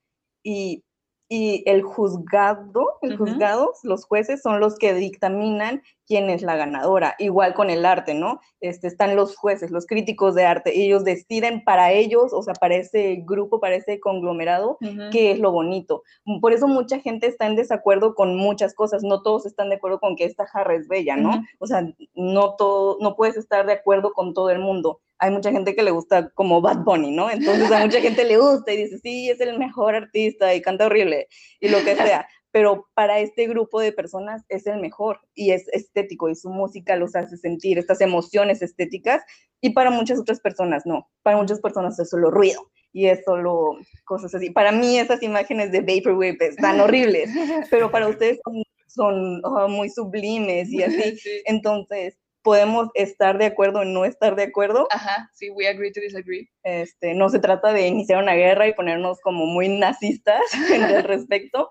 [0.45, 0.85] y,
[1.29, 3.27] y el juzgado, el Ujú.
[3.27, 7.15] juzgado, los jueces son los que dictaminan quién es la ganadora.
[7.19, 8.41] Igual con el arte, ¿no?
[8.61, 12.77] Este, están los jueces, los críticos de arte, ellos deciden para ellos, o sea, para
[12.77, 14.79] ese grupo, para ese conglomerado,
[15.13, 16.03] qué es lo bonito.
[16.41, 20.01] Por eso mucha gente está en desacuerdo con muchas cosas, no todos están de acuerdo
[20.01, 21.43] con que esta jarra es bella, ¿no?
[21.59, 25.01] O sea, no todo, no puedes estar de acuerdo con todo el mundo.
[25.19, 27.31] Hay mucha gente que le gusta como Bad Bunny, ¿no?
[27.31, 30.87] Entonces a mucha gente le gusta y dice, sí, es el mejor artista y canta
[30.87, 31.29] horrible
[31.61, 32.27] y lo que sea.
[32.51, 36.97] Pero para este grupo de personas es el mejor y es estético y su música
[36.97, 39.23] los hace sentir estas emociones estéticas
[39.61, 41.09] y para muchas otras personas no.
[41.23, 44.51] Para muchas personas es solo ruido y es solo cosas así.
[44.51, 47.31] Para mí esas imágenes de Vaporwave están horribles,
[47.71, 51.17] pero para ustedes son, son, ah, muy sublimes y así.
[51.19, 51.43] Sí.
[51.45, 52.17] Entonces,
[52.49, 54.89] podemos estar de acuerdo o no estar de acuerdo.
[54.91, 56.49] Ajá, sí, we agree to disagree.
[56.63, 60.41] Este, no se trata de iniciar una guerra y ponernos como muy nazistas
[60.83, 61.69] al respecto,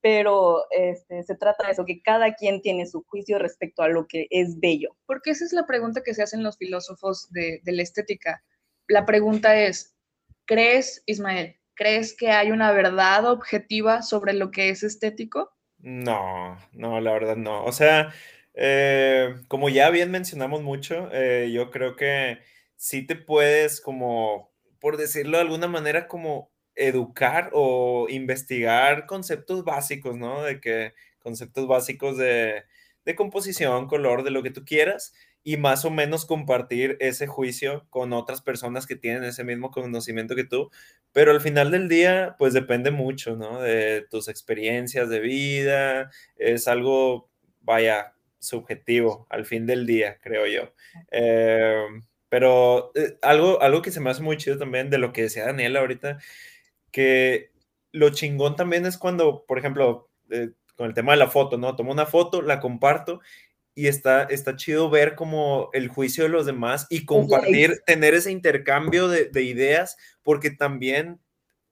[0.00, 4.06] pero este, se trata de eso, que cada quien tiene su juicio respecto a lo
[4.06, 4.96] que es bello.
[5.04, 8.44] Porque esa es la pregunta que se hacen los filósofos de, de la estética.
[8.86, 9.96] La pregunta es,
[10.44, 15.50] ¿crees, Ismael, crees que hay una verdad objetiva sobre lo que es estético?
[15.78, 17.64] No, no, la verdad no.
[17.64, 18.12] O sea,
[18.62, 22.40] eh, como ya bien mencionamos mucho, eh, yo creo que
[22.76, 30.16] sí te puedes como, por decirlo de alguna manera, como educar o investigar conceptos básicos,
[30.18, 30.42] ¿no?
[30.42, 32.64] De que conceptos básicos de,
[33.06, 37.86] de composición, color, de lo que tú quieras y más o menos compartir ese juicio
[37.88, 40.70] con otras personas que tienen ese mismo conocimiento que tú.
[41.12, 43.62] Pero al final del día, pues depende mucho, ¿no?
[43.62, 46.10] De tus experiencias de vida.
[46.36, 47.30] Es algo,
[47.62, 50.72] vaya, subjetivo al fin del día, creo yo.
[51.12, 51.86] Eh,
[52.28, 55.46] pero eh, algo, algo que se me hace muy chido también de lo que decía
[55.46, 56.18] Daniela ahorita,
[56.90, 57.50] que
[57.92, 61.76] lo chingón también es cuando, por ejemplo, eh, con el tema de la foto, ¿no?
[61.76, 63.20] Tomo una foto, la comparto
[63.74, 68.30] y está, está chido ver como el juicio de los demás y compartir, tener ese
[68.30, 71.20] intercambio de, de ideas, porque también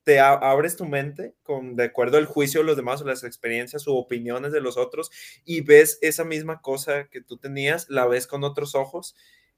[0.08, 3.86] te abres tu mente con de acuerdo al juicio de los demás o las experiencias
[3.86, 5.10] o opiniones de los otros
[5.44, 9.14] y ves esa misma cosa que tú tenías, la ves con otros ojos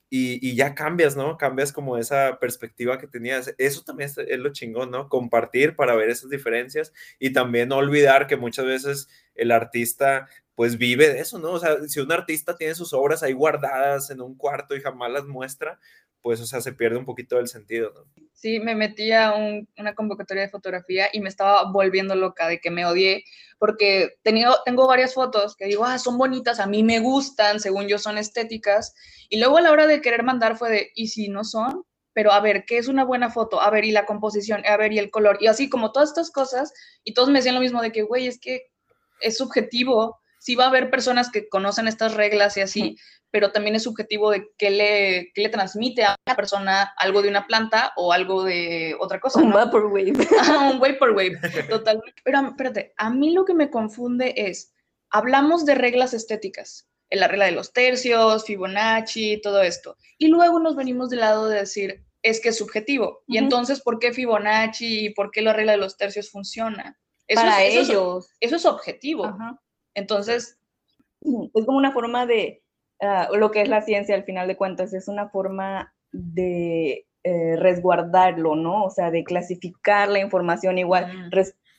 [0.09, 1.38] y, ya cambias, ¿no?
[1.38, 3.55] Cambias como esa perspectiva que tenías.
[3.59, 5.09] Eso también es, lo chingón, ¿no?
[5.09, 10.26] Compartir para ver esas diferencias y también no olvidar que muchas veces el artista
[10.57, 11.53] pues vive de eso, ¿no?
[11.53, 15.12] O sea, si un artista tiene sus obras ahí guardadas en un cuarto y jamás
[15.12, 15.78] las muestra,
[16.22, 17.92] pues, o sea, se pierde un poquito del sentido.
[18.32, 19.34] Sí, me metí a
[19.78, 23.24] una convocatoria de fotografía y me estaba volviendo loca de que me odié,
[23.58, 27.88] porque tenido, tengo varias fotos que digo, ah, son bonitas, a mí me gustan, según
[27.88, 28.94] yo son estéticas,
[29.28, 31.84] y luego a la hora de querer mandar fue de, ¿y si no son?
[32.12, 33.60] Pero a ver, ¿qué es una buena foto?
[33.60, 36.30] A ver, y la composición, a ver, y el color, y así como todas estas
[36.30, 36.72] cosas,
[37.04, 38.70] y todos me decían lo mismo de que, güey, es que
[39.20, 42.97] es subjetivo, sí va a haber personas que conocen estas reglas y así,
[43.30, 47.28] pero también es subjetivo de qué le, qué le transmite a una persona algo de
[47.28, 49.38] una planta o algo de otra cosa.
[49.38, 50.12] Un vaporwave.
[50.72, 51.38] un vaporwave,
[51.68, 52.20] totalmente.
[52.24, 54.72] Pero espérate, a mí lo que me confunde es,
[55.11, 60.59] hablamos de reglas estéticas, en la regla de los tercios, Fibonacci, todo esto, y luego
[60.59, 63.22] nos venimos del lado de decir, es que es subjetivo.
[63.26, 66.99] Y entonces, ¿por qué Fibonacci y por qué la regla de los tercios funciona?
[67.26, 68.28] Eso Para es, ellos.
[68.41, 69.36] Eso es, objetivo.
[69.95, 70.57] Entonces...
[71.55, 72.62] Es como una forma de,
[73.03, 77.57] ah, lo que es la ciencia al final de cuentas, es una forma de eh,
[77.57, 78.84] resguardarlo, ¿no?
[78.84, 81.30] O sea, de clasificar la información igual.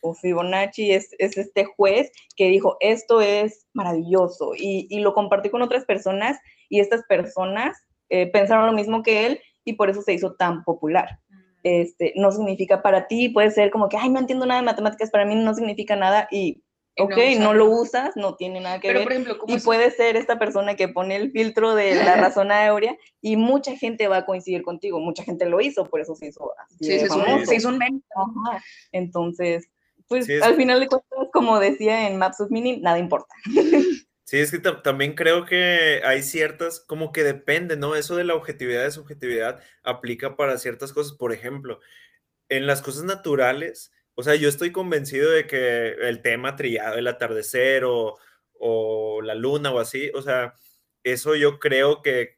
[0.04, 5.50] O Fibonacci es, es, este juez que dijo, esto es maravilloso, y, y, lo compartí
[5.50, 6.40] con otras personas,
[6.70, 7.78] y estas personas
[8.10, 11.20] eh, pensaron lo mismo que él, y por eso se hizo tan popular.
[11.64, 15.12] Este, no significa para ti, puede ser como que, ay, no entiendo nada de matemáticas,
[15.12, 16.64] para mí no significa nada, y
[16.98, 19.08] ok, no, lo usas, no tiene nada que ver.
[19.48, 23.76] y puede ser esta persona que pone el filtro de la razón aérea y mucha
[23.76, 27.00] gente va a coincidir contigo, mucha gente lo hizo, por eso se hizo así sí,
[27.46, 28.02] se hizo un meme.
[28.92, 29.70] Entonces,
[30.08, 33.34] pues al final de cuentas, como decía en Maps of Meaning, nada importa.
[34.24, 37.98] Sí, es que también creo que hay ciertas, como que depende, ¿no?
[37.98, 41.18] Eso de la objetividad y subjetividad aplica para ciertas cosas.
[41.18, 41.82] Por ejemplo,
[42.48, 47.08] en las cosas naturales, o sea, yo estoy convencido de que el tema trillado, el
[47.08, 48.18] atardecer o,
[49.24, 50.54] la luna o así, o sea,
[51.04, 52.38] eso yo creo que,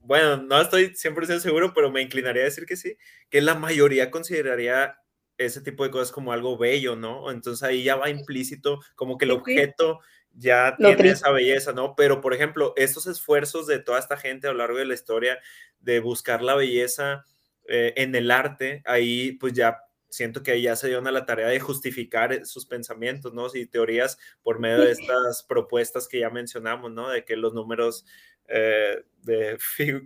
[0.00, 2.96] bueno, no estoy 100% seguro, pero me inclinaría a decir que sí,
[3.28, 4.96] que la mayoría consideraría
[5.38, 7.30] ese tipo de cosas como algo bello, ¿no?
[7.30, 10.00] Entonces ahí ya va implícito como que el objeto
[10.32, 11.94] ya tiene esa belleza, ¿no?
[11.96, 15.38] Pero, por ejemplo, estos esfuerzos de toda esta gente a lo largo de la historia
[15.80, 17.24] de buscar la belleza
[17.68, 19.78] eh, en el arte, ahí pues ya
[20.10, 23.46] siento que ya se dieron a la tarea de justificar eh, sus pensamientos, ¿no?
[23.54, 27.08] Y teorías por medio de estas propuestas que ya mencionamos, ¿no?
[27.08, 28.04] De que los números
[28.48, 29.58] eh, de,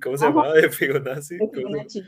[0.02, 0.52] ¿cómo se llama?
[0.52, 1.38] De Fibonacci.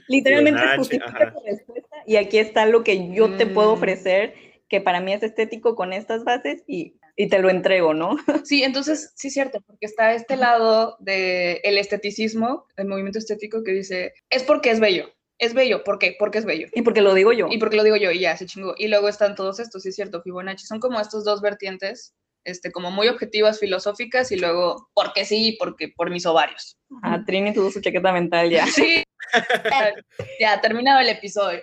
[0.08, 3.78] Literalmente justifica tu respuesta y aquí está lo que yo te puedo mm.
[3.78, 4.34] ofrecer,
[4.68, 8.16] que para mí es estético con estas bases y, y te lo entrego, ¿no?
[8.44, 13.64] Sí, entonces sí es cierto, porque está este lado del el esteticismo, el movimiento estético
[13.64, 15.08] que dice, es porque es bello,
[15.38, 16.16] es bello, ¿por qué?
[16.18, 16.68] Porque es bello.
[16.72, 17.48] Y porque lo digo yo.
[17.50, 18.74] Y porque lo digo yo, y ya, se chingó.
[18.76, 22.14] Y luego están todos estos, sí es cierto, Fibonacci, son como estos dos vertientes,
[22.44, 26.78] este, como muy objetivas, filosóficas, y luego, porque sí, porque por mis ovarios.
[27.02, 28.66] Ah, Trini tuvo su chaqueta mental ya.
[28.66, 29.02] Sí.
[30.40, 31.60] ya, terminado el episodio.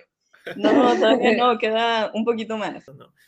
[0.56, 2.84] No, todavía no, queda un poquito más.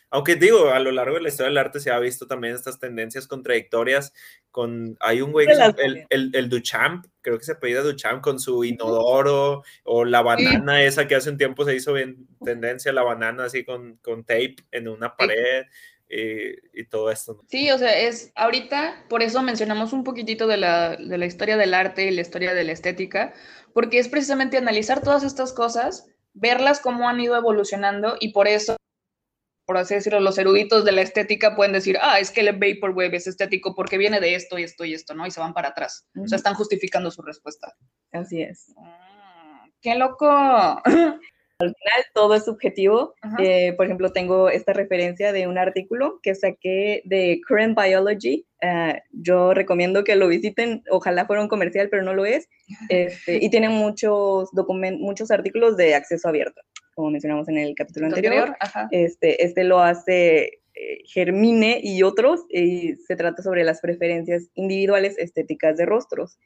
[0.09, 2.79] Aunque digo, a lo largo de la historia del arte se ha visto también estas
[2.79, 4.13] tendencias contradictorias
[4.51, 8.63] con, hay un güey, el, el, el, Duchamp, creo que se apellida Duchamp con su
[8.63, 13.45] inodoro, o la banana esa que hace un tiempo se hizo bien tendencia, la banana
[13.45, 15.65] así con, con tape en una pared.
[16.09, 17.43] Y, todo esto.
[17.49, 21.57] Sí, o sea, es ahorita, por eso mencionamos un poquitito de la, de la historia
[21.57, 23.33] del arte y la historia de la estética,
[23.73, 26.07] porque es precisamente analizar todas estas cosas
[26.39, 28.77] verlas cómo han ido evolucionando y por eso,
[29.65, 33.17] por así decirlo, los eruditos de la estética pueden decir, ah, es que el Vaporwave
[33.17, 35.25] es estético porque viene de esto y esto y esto, ¿no?
[35.25, 36.07] Y se van para atrás.
[36.15, 37.73] O sea, están justificando su respuesta.
[38.11, 38.73] Así es.
[38.77, 40.81] Ah, ¡Qué loco!
[41.59, 43.15] Al final todo es subjetivo.
[43.39, 48.45] Eh, por ejemplo, tengo esta referencia de un artículo que saqué de Current Biology.
[48.61, 50.83] Eh, yo recomiendo que lo visiten.
[50.91, 52.47] Ojalá fuera un comercial, pero no lo es.
[52.89, 54.49] Este, y tiene muchos,
[54.99, 56.61] muchos artículos de acceso abierto,
[56.95, 58.55] como mencionamos en el capítulo anterior.
[58.91, 65.17] Este, este lo hace eh, Germine y otros, y se trata sobre las preferencias individuales
[65.17, 66.37] estéticas de rostros.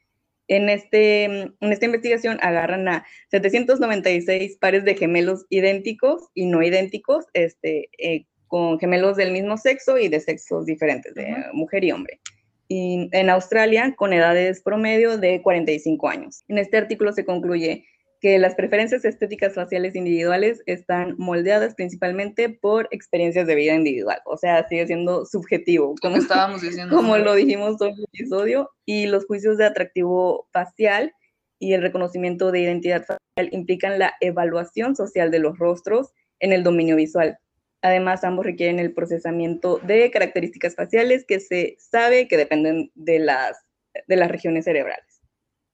[0.48, 7.26] En, este, en esta investigación agarran a 796 pares de gemelos idénticos y no idénticos,
[7.32, 12.20] este, eh, con gemelos del mismo sexo y de sexos diferentes, de mujer y hombre.
[12.68, 16.44] Y en Australia, con edades promedio de 45 años.
[16.48, 17.86] En este artículo se concluye
[18.22, 24.36] que las preferencias estéticas faciales individuales están moldeadas principalmente por experiencias de vida individual, o
[24.36, 26.94] sea, sigue siendo subjetivo, como estábamos diciendo.
[26.94, 31.12] Como lo dijimos todo el episodio, y los juicios de atractivo facial
[31.58, 36.62] y el reconocimiento de identidad facial implican la evaluación social de los rostros en el
[36.62, 37.38] dominio visual.
[37.82, 43.58] Además, ambos requieren el procesamiento de características faciales que se sabe que dependen de las,
[44.06, 45.20] de las regiones cerebrales.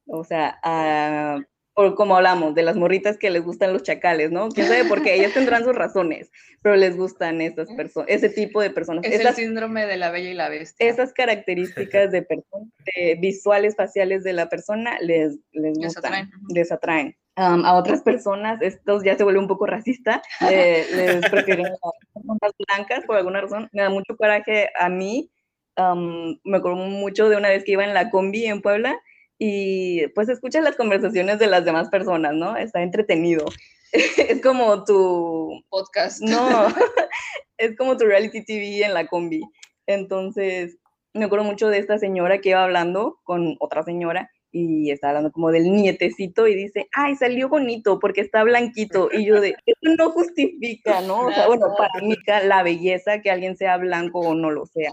[0.06, 1.38] O sea, a,
[1.78, 4.48] por como hablamos, de las morritas que les gustan los chacales, ¿no?
[4.48, 5.14] ¿Quién sabe por qué?
[5.14, 6.28] Ellas tendrán sus razones,
[6.60, 9.04] pero les gustan estas personas, ese tipo de personas.
[9.04, 10.88] Es el síndrome de la bella y la bestia.
[10.88, 12.26] Esas características de,
[13.20, 17.16] visuales faciales de la persona les, les gustan, les atraen.
[17.36, 21.78] a otras personas, estos ya se vuelve un poco racista, les prefieren las
[22.12, 23.68] personas blancas por alguna razón.
[23.70, 25.30] Me da mucho coraje a mí.
[25.76, 29.00] me acuerdo mucho de una vez que iba en la combi en Puebla
[29.38, 32.56] y pues escuchas las conversaciones de las demás personas, ¿no?
[32.56, 33.46] Está entretenido.
[33.92, 36.20] es como tu podcast.
[36.20, 36.66] No,
[37.58, 39.42] es como tu reality TV en la combi.
[39.86, 40.78] Entonces,
[41.14, 45.30] me acuerdo mucho de esta señora que iba hablando con otra señora y está hablando
[45.30, 49.08] como del nietecito y dice, ay, salió bonito porque está blanquito.
[49.12, 51.26] Y yo de, eso no justifica, ¿no?
[51.26, 54.92] O sea, bueno, para mí la belleza que alguien sea blanco o no lo sea.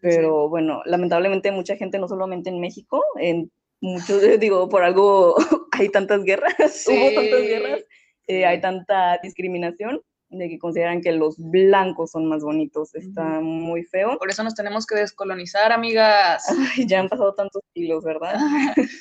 [0.00, 3.50] Pero bueno, lamentablemente mucha gente, no solamente en México, en
[3.84, 5.36] muchos, digo, por algo
[5.72, 6.54] hay tantas guerras,
[6.88, 7.84] hubo tantas guerras,
[8.26, 12.94] eh, hay tanta discriminación de que consideran que los blancos son más bonitos.
[12.94, 14.18] Está muy feo.
[14.18, 16.44] Por eso nos tenemos que descolonizar, amigas.
[16.76, 18.34] Ay, ya han pasado tantos siglos, ¿verdad?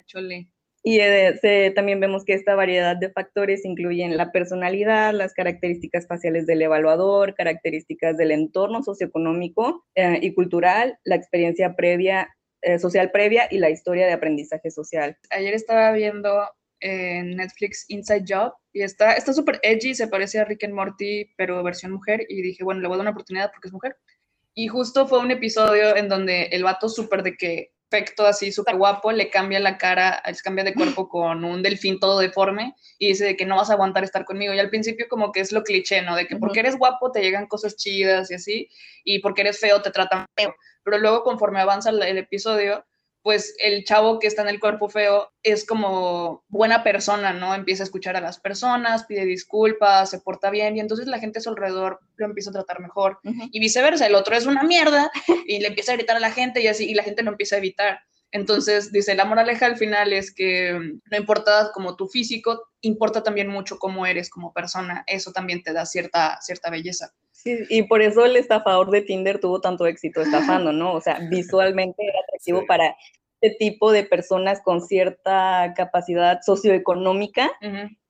[0.05, 0.47] Chole.
[0.85, 6.45] Y eh, también vemos que esta variedad de factores incluyen la personalidad, las características faciales
[6.45, 13.47] del evaluador, características del entorno socioeconómico eh, y cultural, la experiencia previa eh, social previa
[13.51, 15.17] y la historia de aprendizaje social.
[15.29, 16.49] Ayer estaba viendo
[16.79, 21.63] en Netflix Inside Job y está súper edgy, se parece a Rick and Morty, pero
[21.63, 23.95] versión mujer, y dije, bueno, le voy a dar una oportunidad porque es mujer.
[24.53, 28.75] Y justo fue un episodio en donde el vato súper de que perfecto, así súper
[28.75, 33.09] guapo, le cambia la cara, se cambia de cuerpo con un delfín todo deforme y
[33.09, 34.53] dice de que no vas a aguantar estar conmigo.
[34.53, 36.15] Y al principio como que es lo cliché, ¿no?
[36.15, 38.69] De que porque eres guapo te llegan cosas chidas y así,
[39.03, 42.85] y porque eres feo te tratan feo pero luego conforme avanza el, episodio,
[43.21, 47.55] pues el chavo que está en el cuerpo feo es como buena persona, ¿no?
[47.55, 51.39] Empieza a escuchar a las personas, pide disculpas, se porta bien y entonces la gente
[51.39, 55.09] a su alrededor lo empieza a tratar mejor y viceversa, el otro es una mierda
[55.47, 57.55] y le empieza a gritar a la gente y así y la gente lo empieza
[57.55, 57.99] a evitar.
[58.33, 63.47] Entonces, dice, la moraleja al final es que no importa como tu físico, importa también
[63.47, 67.13] mucho cómo eres como persona, eso también te da cierta, cierta belleza.
[67.31, 70.93] Sí, y por eso el estafador de Tinder tuvo tanto éxito estafando, ¿no?
[70.93, 72.95] O sea, visualmente era atractivo para
[73.43, 77.51] este tipo de personas con cierta capacidad socioeconómica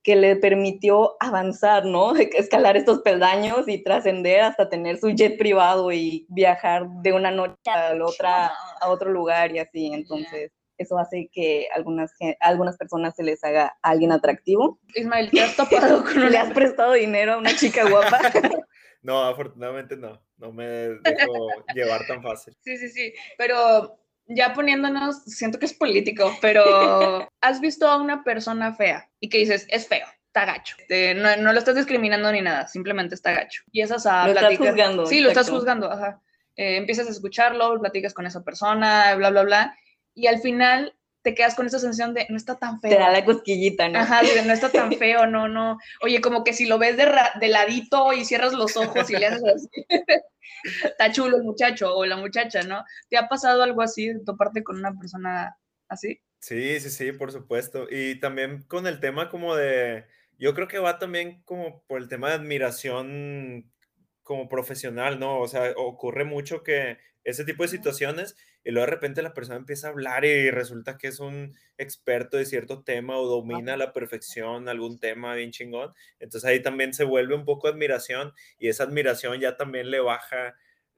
[0.04, 2.14] que le permitió avanzar, ¿no?
[2.16, 7.56] Escalar estos peldaños y trascender hasta tener su jet privado y viajar de una noche
[7.66, 9.92] a la otra a otro lugar y así.
[9.92, 14.78] Entonces, eso hace que algunas, algunas personas se les haga a alguien atractivo.
[14.94, 18.20] Ismael, ¿te has topado con ¿Le has prestado dinero a una chica guapa?
[19.04, 22.56] No, afortunadamente no, no me dejo llevar tan fácil.
[22.62, 26.62] Sí, sí, sí, pero ya poniéndonos, siento que es político, pero
[27.40, 30.76] has visto a una persona fea y que dices, es feo, está gacho.
[31.16, 33.62] no, no, lo estás discriminando ni nada, simplemente está gacho.
[33.70, 35.06] Y esas a Lo estás juzgando.
[35.06, 36.20] Sí, lo estás juzgando, ajá.
[36.56, 39.78] Eh, empiezas a escucharlo, platicas con esa persona, bla, bla, bla.
[40.14, 42.90] Y al final te quedas con esa sensación de no está tan feo.
[42.90, 43.98] Te da la cosquillita, ¿no?
[43.98, 45.78] Ajá, no está tan feo, no, no.
[46.02, 47.10] Oye, como que si lo ves de,
[47.40, 49.68] de ladito y cierras los ojos y le haces así,
[50.84, 52.84] está chulo el muchacho o la muchacha, ¿no?
[53.08, 55.56] ¿Te ha pasado algo así de toparte con una persona
[55.88, 56.20] así?
[56.38, 57.86] Sí, sí, sí, por supuesto.
[57.90, 60.04] Y también con el tema como de,
[60.38, 63.72] yo creo que va también como por el tema de admiración
[64.22, 65.40] como profesional, ¿no?
[65.40, 69.58] O sea, ocurre mucho que ese tipo de situaciones y luego de repente la persona
[69.58, 73.76] empieza a hablar y resulta que es un experto de cierto tema o domina a
[73.76, 75.92] la perfección algún tema bien chingón.
[76.18, 80.54] Entonces ahí también se vuelve un poco admiración y esa admiración ya también le baja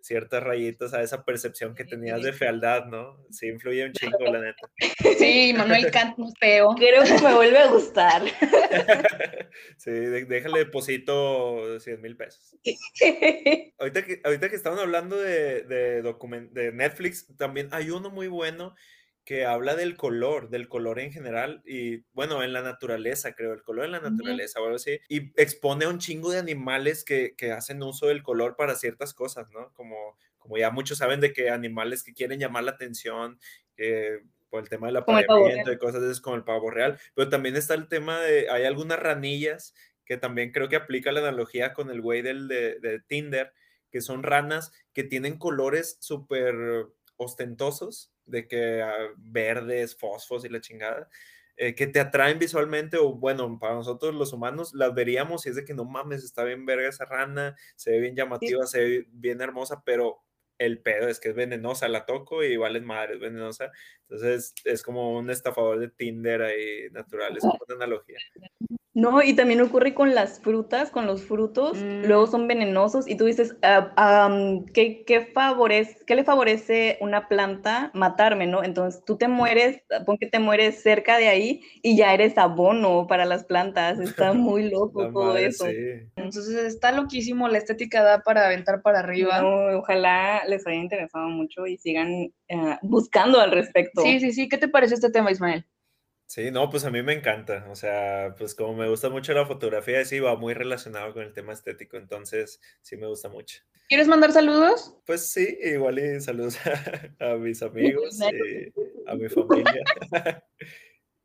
[0.07, 3.19] ciertas rayitas a esa percepción que tenías de fealdad, ¿no?
[3.31, 4.71] Sí, influye un chingo, la neta.
[5.19, 6.75] Sí, Manuel Kant no feo.
[6.77, 8.23] Creo que me vuelve a gustar.
[9.79, 12.55] Sí, déjale deposito 100 mil pesos.
[13.79, 18.75] ahorita, que, ahorita que estaban hablando de, de, de Netflix, también hay uno muy bueno
[19.27, 23.65] que habla del color, del color en general y bueno, en la naturaleza, creo, el
[23.65, 27.35] color en la naturaleza o algo así, y expone a un chingo de animales que,
[27.37, 29.75] que, hacen uso del color para ciertas cosas, ¿no?
[29.75, 33.41] Como, como ya muchos saben de que animales que quieren llamar la atención,
[33.75, 37.57] que por el tema del apareamiento y cosas de como el pavo real, pero también
[37.57, 39.75] está el tema de, hay algunas ranillas
[40.05, 43.53] que también creo que aplica la analogía con el güey del de, de Tinder,
[43.91, 46.55] que son ranas que tienen colores súper
[47.17, 51.09] ostentosos, de que ah, verdes, fosfos y la chingada.
[51.57, 55.57] eh, que te atraen visualmente, o bueno, para nosotros los humanos, las veríamos y es
[55.57, 59.07] de que no mames, está bien verga esa rana, se ve bien llamativa, se ve
[59.11, 60.23] bien hermosa, pero
[60.59, 63.71] el pedo es que es venenosa, la toco y vale madre, es venenosa.
[64.09, 68.19] Entonces es como un estafador de Tinder ahí natural, es una analogía.
[68.97, 72.31] No, y también ocurre con las frutas, con los frutos, luego mm.
[72.31, 74.35] son venenosos y tú dices, ah,
[74.73, 78.65] ¿qué, qué, favorece, ¿qué le favorece una planta matarme, no?
[78.65, 83.07] Entonces tú te mueres, pon que te mueres cerca de ahí y ya eres abono
[83.07, 85.67] para las plantas, está muy loco todo eso.
[85.67, 89.43] Entonces está loquísimo, la estética da para aventar para arriba.
[89.77, 94.01] ojalá les haya interesado mucho y sigan eh, buscando al respecto.
[94.01, 95.67] Sí, sí, sí, ¿qué te parece este tema, Ismael?
[96.27, 97.67] Sí, no, pues a mí me encanta.
[97.71, 101.33] O sea, pues como me gusta mucho la fotografía, sí va muy relacionado con el
[101.33, 103.63] tema estético, entonces sí me gusta mucho.
[103.89, 104.97] ¿Quieres mandar saludos?
[105.07, 106.59] Pues sí, igual y saludos
[107.21, 108.73] a, mis amigos, y
[109.07, 109.85] a mi familia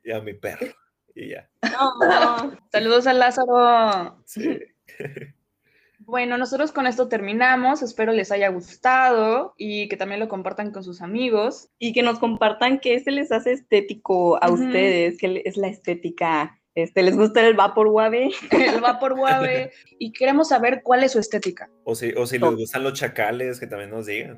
[0.03, 0.67] y a mi perro.
[1.15, 1.49] Y ya.
[2.71, 4.23] Saludos a Lázaro.
[4.25, 4.59] Sí.
[6.12, 7.82] Bueno, nosotros con esto terminamos.
[7.82, 11.70] Espero les haya gustado y que también lo compartan con sus amigos.
[11.80, 16.59] Y que nos compartan qué se les hace estético a ustedes, qué es la estética.
[16.76, 18.30] Este, ¿Les gusta el vapor wave?
[18.51, 19.72] el vapor wave.
[19.99, 21.70] y queremos saber cuál es su estética.
[21.86, 24.38] O si, o si les gustan los chacales, que también nos digan.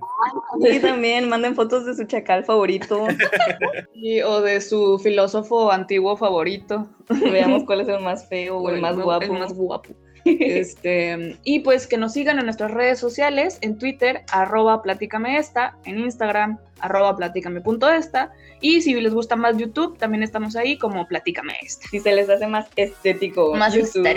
[0.62, 3.08] Sí, también, manden fotos de su chacal favorito.
[4.28, 6.88] o de su filósofo antiguo favorito.
[7.10, 9.26] Veamos cuál es el más feo o el, más guapo.
[9.26, 9.90] El más guapo.
[10.26, 15.76] Este, y pues que nos sigan en nuestras redes sociales, en Twitter, arroba platícame esta,
[15.86, 18.32] en Instagram, arroba platícame.esta.
[18.62, 21.88] Y si les gusta más YouTube, también estamos ahí como platícame esta.
[21.90, 23.56] Si se les hace más estético.
[23.56, 24.08] Más YouTube.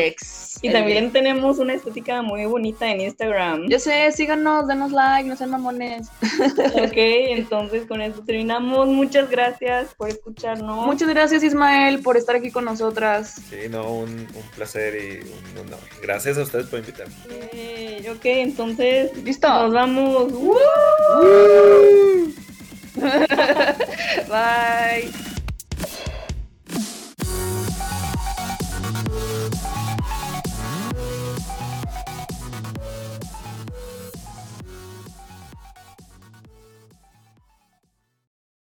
[0.62, 3.69] Y también tenemos una estética muy bonita en Instagram.
[3.69, 6.09] Yo sé, síganos, denos like, no sean mamones.
[6.75, 8.89] ok, entonces con eso terminamos.
[8.89, 10.87] Muchas gracias por escucharnos.
[10.87, 13.41] Muchas gracias Ismael por estar aquí con nosotras.
[13.51, 15.81] Sí, no, un, placer y un honor.
[16.03, 17.14] Gracias a ustedes por invitarme.
[18.11, 19.17] ok, entonces.
[19.25, 19.49] Listo.
[19.49, 20.33] Nos vamos.
[24.28, 25.12] Bye.